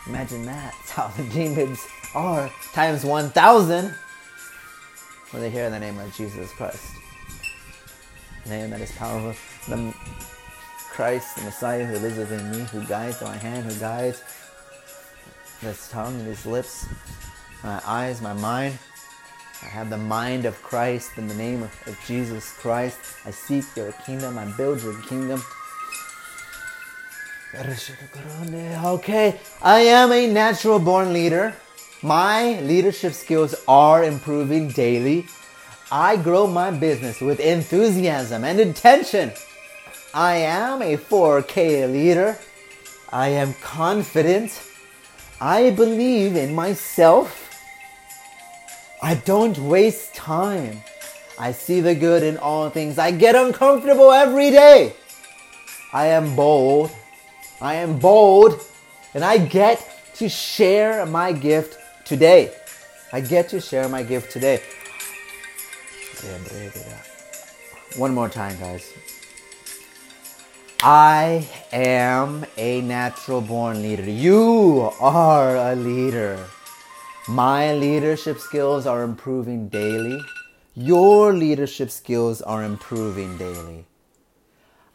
Imagine 0.08 0.46
that. 0.46 0.74
That's 0.78 0.92
how 0.92 1.08
the 1.08 1.24
demons 1.30 1.86
are 2.14 2.52
times 2.74 3.04
1,000 3.04 3.96
when 5.32 5.42
they 5.42 5.50
hear 5.50 5.70
the 5.70 5.80
name 5.80 5.98
of 6.00 6.16
Jesus 6.16 6.52
Christ. 6.54 6.94
The 8.44 8.52
name 8.52 8.70
that 8.70 8.82
is 8.82 8.92
powerful. 8.92 9.34
The 9.68 9.94
Christ, 10.92 11.36
the 11.36 11.44
Messiah 11.44 11.86
who 11.86 11.98
lives 11.98 12.18
within 12.18 12.52
me, 12.52 12.60
who 12.72 12.86
guides 12.86 13.22
my 13.22 13.36
hand, 13.36 13.66
who 13.66 13.80
guides 13.80 14.24
this 15.62 15.90
tongue 15.90 16.20
his 16.20 16.46
lips, 16.46 16.88
my 17.64 17.82
eyes, 17.86 18.22
my 18.22 18.34
mind. 18.34 18.78
I 19.62 19.68
have 19.68 19.90
the 19.90 19.98
mind 19.98 20.46
of 20.46 20.62
Christ 20.62 21.18
in 21.18 21.28
the 21.28 21.36
name 21.36 21.64
of, 21.64 21.88
of 21.88 21.98
Jesus 22.06 22.54
Christ. 22.54 23.00
I 23.26 23.32
seek 23.32 23.66
your 23.76 23.92
kingdom. 24.06 24.38
I 24.38 24.46
build 24.58 24.84
your 24.84 25.00
kingdom. 25.04 25.42
Okay, 28.84 29.40
I 29.62 29.80
am 29.80 30.12
a 30.12 30.28
natural 30.28 30.78
born 30.80 31.14
leader. 31.14 31.56
My 32.04 32.60
leadership 32.60 33.14
skills 33.14 33.56
are 33.68 34.04
improving 34.04 34.70
daily. 34.70 35.26
I 35.92 36.18
grow 36.18 36.48
my 36.48 36.72
business 36.72 37.22
with 37.22 37.40
enthusiasm 37.40 38.44
and 38.44 38.60
intention. 38.60 39.32
I 40.14 40.38
am 40.38 40.82
a 40.82 40.98
4K 40.98 41.92
leader. 41.92 42.38
I 43.14 43.30
am 43.30 43.54
confident. 43.56 44.62
I 45.40 45.70
believe 45.70 46.36
in 46.36 46.54
myself. 46.54 47.45
I 49.06 49.14
don't 49.14 49.56
waste 49.60 50.16
time. 50.16 50.82
I 51.38 51.52
see 51.52 51.80
the 51.80 51.94
good 51.94 52.24
in 52.24 52.38
all 52.40 52.72
things. 52.72 52.98
I 52.98 53.12
get 53.12 53.36
uncomfortable 53.36 54.12
every 54.12 54.50
day. 54.50 54.94
I 55.94 56.08
am 56.08 56.36
bold. 56.36 56.90
I 57.62 57.76
am 57.76 58.00
bold. 58.00 58.60
And 59.14 59.24
I 59.24 59.38
get 59.38 59.78
to 60.16 60.28
share 60.28 61.06
my 61.06 61.34
gift 61.34 61.78
today. 62.04 62.52
I 63.14 63.22
get 63.22 63.48
to 63.50 63.62
share 63.62 63.88
my 63.88 64.02
gift 64.02 64.32
today. 64.32 64.60
One 67.98 68.16
more 68.16 68.28
time, 68.28 68.58
guys. 68.58 68.92
I 70.82 71.48
am 71.72 72.44
a 72.58 72.82
natural 72.82 73.42
born 73.42 73.84
leader. 73.84 74.10
You 74.10 74.90
are 75.00 75.56
a 75.58 75.76
leader. 75.76 76.44
My 77.28 77.74
leadership 77.74 78.38
skills 78.38 78.86
are 78.86 79.02
improving 79.02 79.68
daily. 79.68 80.22
Your 80.76 81.34
leadership 81.34 81.90
skills 81.90 82.40
are 82.44 82.64
improving 82.64 83.36
daily. 83.40 83.88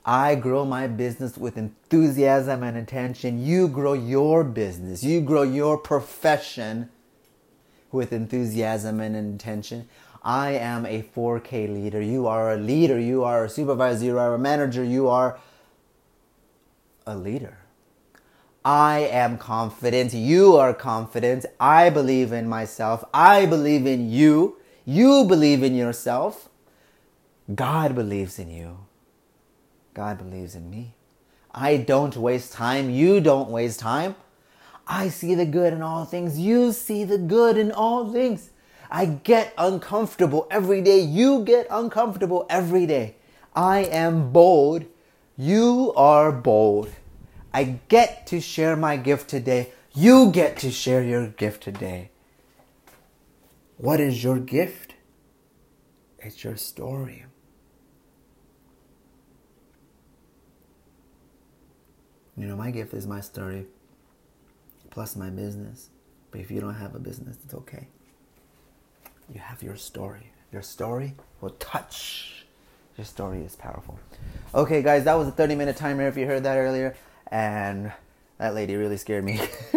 I 0.05 0.37
grow 0.37 0.65
my 0.65 0.87
business 0.87 1.37
with 1.37 1.59
enthusiasm 1.59 2.63
and 2.63 2.77
attention. 2.77 3.45
You 3.45 3.67
grow 3.67 3.95
your 3.95 4.45
business. 4.45 5.03
You 5.03 5.21
grow 5.21 5.43
your 5.43 5.77
profession 5.77 6.91
with 7.91 8.13
enthusiasm 8.13 9.01
and 9.01 9.17
intention. 9.17 9.89
I 10.23 10.53
am 10.53 10.87
a 10.87 11.03
4K 11.03 11.69
leader. 11.75 12.01
You 12.01 12.29
are 12.29 12.53
a 12.53 12.57
leader. 12.57 13.01
You 13.01 13.25
are 13.25 13.47
a 13.47 13.49
supervisor. 13.49 14.05
You 14.05 14.19
are 14.21 14.35
a 14.35 14.39
manager. 14.39 14.85
You 14.85 15.09
are 15.09 15.37
a 17.07 17.17
leader. 17.17 17.60
I 18.65 19.01
am 19.01 19.39
confident. 19.39 20.13
You 20.13 20.57
are 20.57 20.75
confident. 20.75 21.47
I 21.59 21.89
believe 21.89 22.33
in 22.33 22.49
myself. 22.49 23.05
I 23.15 23.47
believe 23.47 23.87
in 23.87 24.11
you. 24.11 24.57
You 24.85 25.25
believe 25.25 25.63
in 25.63 25.75
yourself. 25.75 26.49
God 27.55 27.95
believes 27.95 28.39
in 28.39 28.51
you. 28.51 28.79
God 29.95 30.19
believes 30.19 30.55
in 30.55 30.71
me. 30.71 30.95
I 31.53 31.79
don't 31.79 32.17
waste 32.17 32.53
time. 32.53 32.91
You 32.91 33.21
don't 33.21 33.51
waste 33.51 33.81
time. 33.81 34.15
I 34.87 35.09
see 35.09 35.35
the 35.35 35.47
good 35.47 35.73
in 35.73 35.83
all 35.83 36.05
things. 36.05 36.39
You 36.39 36.73
see 36.73 37.05
the 37.05 37.19
good 37.19 37.57
in 37.57 37.73
all 37.73 38.13
things. 38.13 38.51
I 38.91 39.07
get 39.07 39.55
uncomfortable 39.57 40.47
every 40.51 40.83
day. 40.83 41.01
You 41.01 41.45
get 41.45 41.67
uncomfortable 41.71 42.47
every 42.51 42.87
day. 42.87 43.17
I 43.55 43.81
am 43.81 44.33
bold. 44.33 44.85
You 45.37 45.93
are 45.97 46.31
bold. 46.31 46.91
I 47.53 47.79
get 47.89 48.27
to 48.29 48.41
share 48.41 48.77
my 48.77 48.97
gift 48.97 49.29
today. 49.29 49.73
You 49.93 50.31
get 50.31 50.57
to 50.59 50.71
share 50.71 51.03
your 51.03 51.29
gift 51.29 51.63
today. 51.63 52.11
What 53.77 53.99
is 53.99 54.23
your 54.23 54.39
gift? 54.39 54.95
It's 56.19 56.45
your 56.45 56.57
story. 56.57 57.25
You 62.37 62.47
know, 62.47 62.57
my 62.57 62.71
gift 62.71 62.95
is 62.95 63.07
my 63.07 63.21
story 63.21 63.67
plus 64.91 65.17
my 65.17 65.31
business. 65.31 65.89
But 66.31 66.41
if 66.41 66.51
you 66.51 66.61
don't 66.61 66.75
have 66.75 66.95
a 66.95 66.99
business, 66.99 67.37
it's 67.45 67.55
okay. 67.55 67.89
You 69.33 69.41
have 69.41 69.63
your 69.63 69.77
story. 69.77 70.33
Your 70.53 70.63
story 70.63 71.15
will 71.41 71.51
touch. 71.51 72.45
Your 72.97 73.05
story 73.05 73.43
is 73.43 73.57
powerful. 73.57 73.99
Okay, 74.55 74.83
guys, 74.83 75.05
that 75.05 75.15
was 75.15 75.29
a 75.29 75.33
30 75.33 75.55
minute 75.55 75.77
timer 75.77 76.07
if 76.07 76.17
you 76.17 76.27
heard 76.27 76.45
that 76.45 76.57
earlier. 76.57 76.97
And 77.31 77.93
that 78.39 78.55
lady 78.55 78.75
really 78.75 78.97
scared 78.97 79.25
me. 79.25 79.41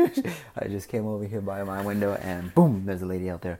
I 0.55 0.67
just 0.67 0.89
came 0.89 1.05
over 1.05 1.25
here 1.25 1.41
by 1.41 1.63
my 1.63 1.83
window 1.83 2.13
and 2.15 2.53
boom, 2.55 2.83
there's 2.85 3.01
a 3.01 3.05
lady 3.05 3.29
out 3.29 3.41
there. 3.41 3.59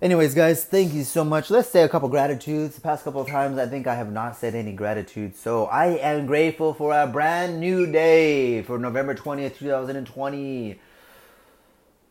Anyways, 0.00 0.32
guys, 0.32 0.64
thank 0.64 0.94
you 0.94 1.02
so 1.02 1.24
much. 1.24 1.50
Let's 1.50 1.70
say 1.70 1.82
a 1.82 1.88
couple 1.88 2.06
of 2.06 2.12
gratitudes. 2.12 2.76
The 2.76 2.80
past 2.80 3.02
couple 3.02 3.20
of 3.20 3.26
times, 3.26 3.58
I 3.58 3.66
think 3.66 3.88
I 3.88 3.96
have 3.96 4.12
not 4.12 4.36
said 4.36 4.54
any 4.54 4.72
gratitude. 4.72 5.34
So 5.34 5.66
I 5.66 5.86
am 5.86 6.26
grateful 6.26 6.72
for 6.72 6.92
a 6.92 7.04
brand 7.06 7.58
new 7.58 7.90
day 7.90 8.62
for 8.62 8.78
November 8.78 9.16
20th, 9.16 9.58
2020. 9.58 10.78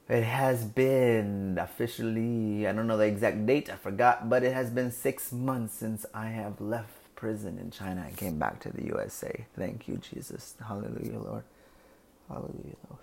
It 0.09 0.23
has 0.23 0.65
been 0.65 1.57
officially, 1.59 2.67
I 2.67 2.73
don't 2.73 2.87
know 2.87 2.97
the 2.97 3.05
exact 3.05 3.45
date, 3.45 3.69
I 3.69 3.75
forgot, 3.75 4.29
but 4.29 4.43
it 4.43 4.53
has 4.53 4.69
been 4.69 4.91
six 4.91 5.31
months 5.31 5.73
since 5.73 6.05
I 6.13 6.27
have 6.27 6.59
left 6.59 6.96
prison 7.17 7.59
in 7.59 7.71
China 7.71 8.05
and 8.07 8.17
came 8.17 8.39
back 8.39 8.61
to 8.61 8.71
the 8.71 8.85
USA. 8.85 9.47
Thank 9.57 9.89
you, 9.89 9.97
Jesus. 9.97 10.55
Hallelujah, 10.65 11.19
Lord. 11.19 11.43
Hallelujah, 12.29 12.77
Lord. 12.89 13.01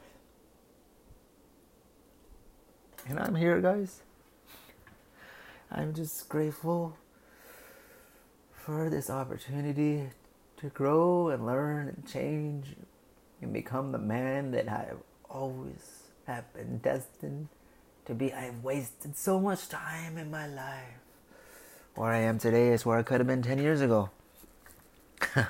And 3.08 3.18
I'm 3.20 3.34
here, 3.34 3.60
guys. 3.60 4.00
I'm 5.70 5.94
just 5.94 6.28
grateful 6.30 6.96
for 8.52 8.90
this 8.90 9.10
opportunity 9.10 10.10
to 10.58 10.68
grow 10.70 11.28
and 11.28 11.46
learn 11.46 11.88
and 11.88 12.08
change 12.08 12.68
and 13.42 13.52
become 13.52 13.92
the 13.92 13.98
man 13.98 14.52
that 14.52 14.68
I 14.68 14.90
always 15.28 16.04
have 16.26 16.52
been 16.54 16.78
destined 16.78 17.48
to 18.06 18.14
be. 18.14 18.32
I've 18.32 18.64
wasted 18.64 19.18
so 19.18 19.40
much 19.40 19.68
time 19.68 20.18
in 20.18 20.30
my 20.30 20.46
life. 20.46 21.03
Where 21.94 22.10
I 22.10 22.18
am 22.18 22.38
today 22.40 22.68
is 22.68 22.84
where 22.84 22.98
I 22.98 23.04
could 23.04 23.20
have 23.20 23.26
been 23.28 23.42
10 23.42 23.58
years 23.58 23.80
ago. 23.80 24.10
but 25.34 25.46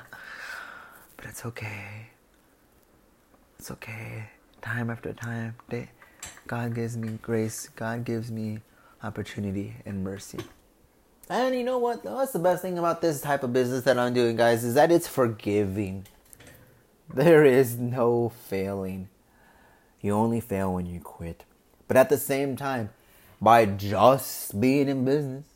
it's 1.25 1.47
okay. 1.47 2.09
It's 3.59 3.71
okay. 3.71 4.29
Time 4.61 4.91
after 4.91 5.15
time, 5.15 5.55
day, 5.71 5.89
God 6.47 6.75
gives 6.75 6.99
me 6.99 7.19
grace. 7.23 7.71
God 7.75 8.05
gives 8.05 8.31
me 8.31 8.61
opportunity 9.03 9.77
and 9.87 10.05
mercy. 10.05 10.39
And 11.31 11.55
you 11.55 11.65
know 11.65 11.79
what? 11.79 12.03
That's 12.03 12.33
the 12.33 12.39
best 12.39 12.61
thing 12.61 12.79
about 12.79 13.01
this 13.01 13.23
type 13.23 13.43
of 13.43 13.55
business 13.55 13.85
that 13.85 13.99
I'm 13.99 14.13
doing, 14.13 14.37
guys, 14.37 14.65
is 14.65 14.75
that 14.75 14.93
it's 14.93 15.09
forgiving. 15.09 16.07
There 17.13 17.45
is 17.45 17.79
no 17.79 18.29
failing. 18.29 19.09
You 20.03 20.13
only 20.13 20.41
fail 20.41 20.75
when 20.75 20.85
you 20.85 21.01
quit. 21.01 21.45
But 21.89 21.97
at 21.97 22.11
the 22.11 22.19
same 22.19 22.55
time, 22.55 22.91
by 23.41 23.65
just 23.65 24.61
being 24.61 24.89
in 24.89 25.07
business, 25.07 25.47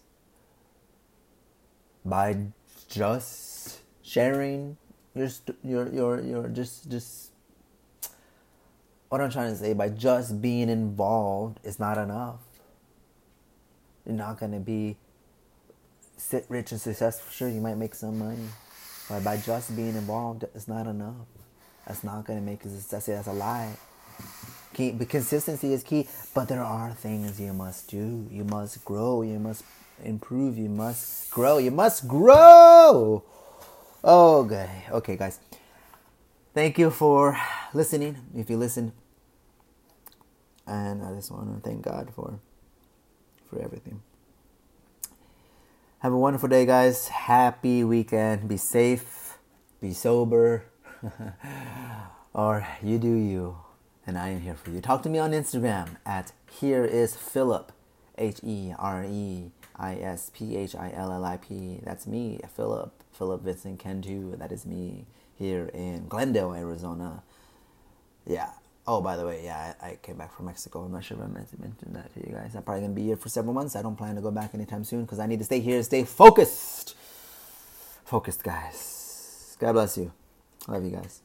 by 2.05 2.37
just 2.89 3.81
sharing 4.03 4.77
your 5.15 5.29
your 5.63 5.93
your 5.93 6.21
your 6.21 6.49
just 6.49 6.91
just 6.91 7.33
what 9.09 9.21
I'm 9.21 9.31
trying 9.31 9.51
to 9.51 9.57
say 9.57 9.73
by 9.73 9.89
just 9.89 10.41
being 10.41 10.69
involved 10.69 11.61
is 11.65 11.79
not 11.79 11.99
enough. 11.99 12.41
You're 14.07 14.17
not 14.17 14.39
to 14.53 14.61
be 14.61 14.97
sit 16.17 16.45
rich 16.49 16.73
and 16.73 16.81
successful. 16.81 17.31
Sure, 17.33 17.49
you 17.49 17.61
might 17.61 17.77
make 17.77 17.95
some 17.95 18.19
money, 18.19 18.49
but 19.09 19.25
by 19.25 19.37
just 19.39 19.75
being 19.75 19.97
involved, 19.97 20.45
it's 20.55 20.69
not 20.69 20.87
enough. 20.87 21.27
That's 21.87 22.05
not 22.05 22.27
to 22.27 22.45
make 22.45 22.65
you 22.65 22.71
success. 22.71 23.07
That's 23.07 23.29
a 23.29 23.33
lie. 23.33 23.73
Consistency 24.75 25.73
is 25.73 25.83
key. 25.83 26.07
But 26.35 26.49
there 26.49 26.63
are 26.63 26.93
things 26.93 27.41
you 27.41 27.53
must 27.53 27.89
do. 27.89 28.27
You 28.31 28.45
must 28.45 28.85
grow. 28.85 29.23
You 29.23 29.39
must 29.39 29.65
improve. 30.05 30.59
You 30.59 30.69
must 30.69 31.31
grow. 31.31 31.59
You 31.59 31.71
must 31.71 32.09
grow. 32.09 33.25
Okay, 34.05 34.85
okay, 34.91 35.17
guys. 35.17 35.41
Thank 36.55 36.79
you 36.79 36.91
for 36.91 37.37
listening. 37.75 38.17
If 38.35 38.51
you 38.51 38.57
listen, 38.57 38.93
and 40.67 41.03
I 41.03 41.15
just 41.15 41.31
want 41.31 41.63
to 41.63 41.69
thank 41.69 41.83
God 41.83 42.11
for 42.15 42.39
for 43.51 43.61
everything. 43.63 44.03
Have 46.01 46.13
a 46.13 46.19
wonderful 46.19 46.49
day, 46.49 46.65
guys. 46.65 47.09
Happy 47.09 47.83
weekend. 47.83 48.49
Be 48.49 48.57
safe, 48.57 49.39
be 49.81 49.93
sober, 49.93 50.65
or 52.33 52.67
you 52.83 52.99
do 52.99 53.13
you. 53.15 53.57
And 54.07 54.17
I 54.17 54.29
am 54.29 54.41
here 54.41 54.55
for 54.55 54.71
you. 54.71 54.81
Talk 54.81 55.03
to 55.03 55.09
me 55.09 55.19
on 55.19 55.33
Instagram 55.33 55.97
at 56.07 56.33
here 56.51 56.85
is 56.85 57.17
Philip, 57.17 57.73
H 58.17 58.41
E 58.43 58.73
R 58.79 59.05
E 59.05 59.51
I 59.79 59.95
S 59.97 60.31
P 60.35 60.57
H 60.57 60.75
I 60.75 60.93
L 60.95 61.13
L 61.13 61.25
I 61.25 61.37
P. 61.37 61.81
That's 61.83 62.07
me, 62.07 62.41
Philip. 62.57 62.93
Philip 63.13 63.43
Vincent 63.43 63.79
Cantu. 63.79 64.37
That 64.37 64.53
is 64.53 64.67
me 64.67 65.07
here 65.37 65.71
in 65.73 66.09
Glendale, 66.09 66.55
Arizona. 66.55 67.23
Yeah, 68.27 68.51
Oh, 68.91 69.03
by 69.03 69.19
the 69.19 69.27
way, 69.27 69.45
yeah, 69.45 69.75
I, 69.83 69.87
I, 69.87 69.97
came 69.97 70.17
back 70.17 70.35
from 70.35 70.47
Mexico. 70.47 70.81
I'm 70.81 70.93
not 70.93 71.05
sure 71.05 71.19
if 71.19 71.23
I 71.23 71.27
meant 71.27 71.51
to 71.51 71.61
mention 71.61 71.93
that 71.93 72.11
to 72.15 72.21
you 72.27 72.35
guys. 72.35 72.57
I'm 72.57 72.63
probably 72.63 72.81
gonna 72.81 72.95
be 72.95 73.03
here 73.03 73.17
for 73.17 73.29
several 73.29 73.53
months. 73.53 73.77
I 73.77 73.83
don't 73.83 73.97
plan 73.97 74.15
to 74.15 74.23
go 74.23 74.31
back 74.31 74.55
anytime 74.55 74.83
soon 74.83 75.03
because 75.03 75.19
I 75.19 75.27
need 75.27 75.41
to 75.41 75.45
stay 75.45 75.61
here, 75.61 75.83
stay 75.83 76.05
focused. 76.05 76.97
Focused, 78.07 78.43
guys. 78.43 79.59
God 79.61 79.75
bless 79.75 79.99
you. 79.99 80.11
Love 80.69 80.85
you 80.85 80.91
guys. 80.91 81.21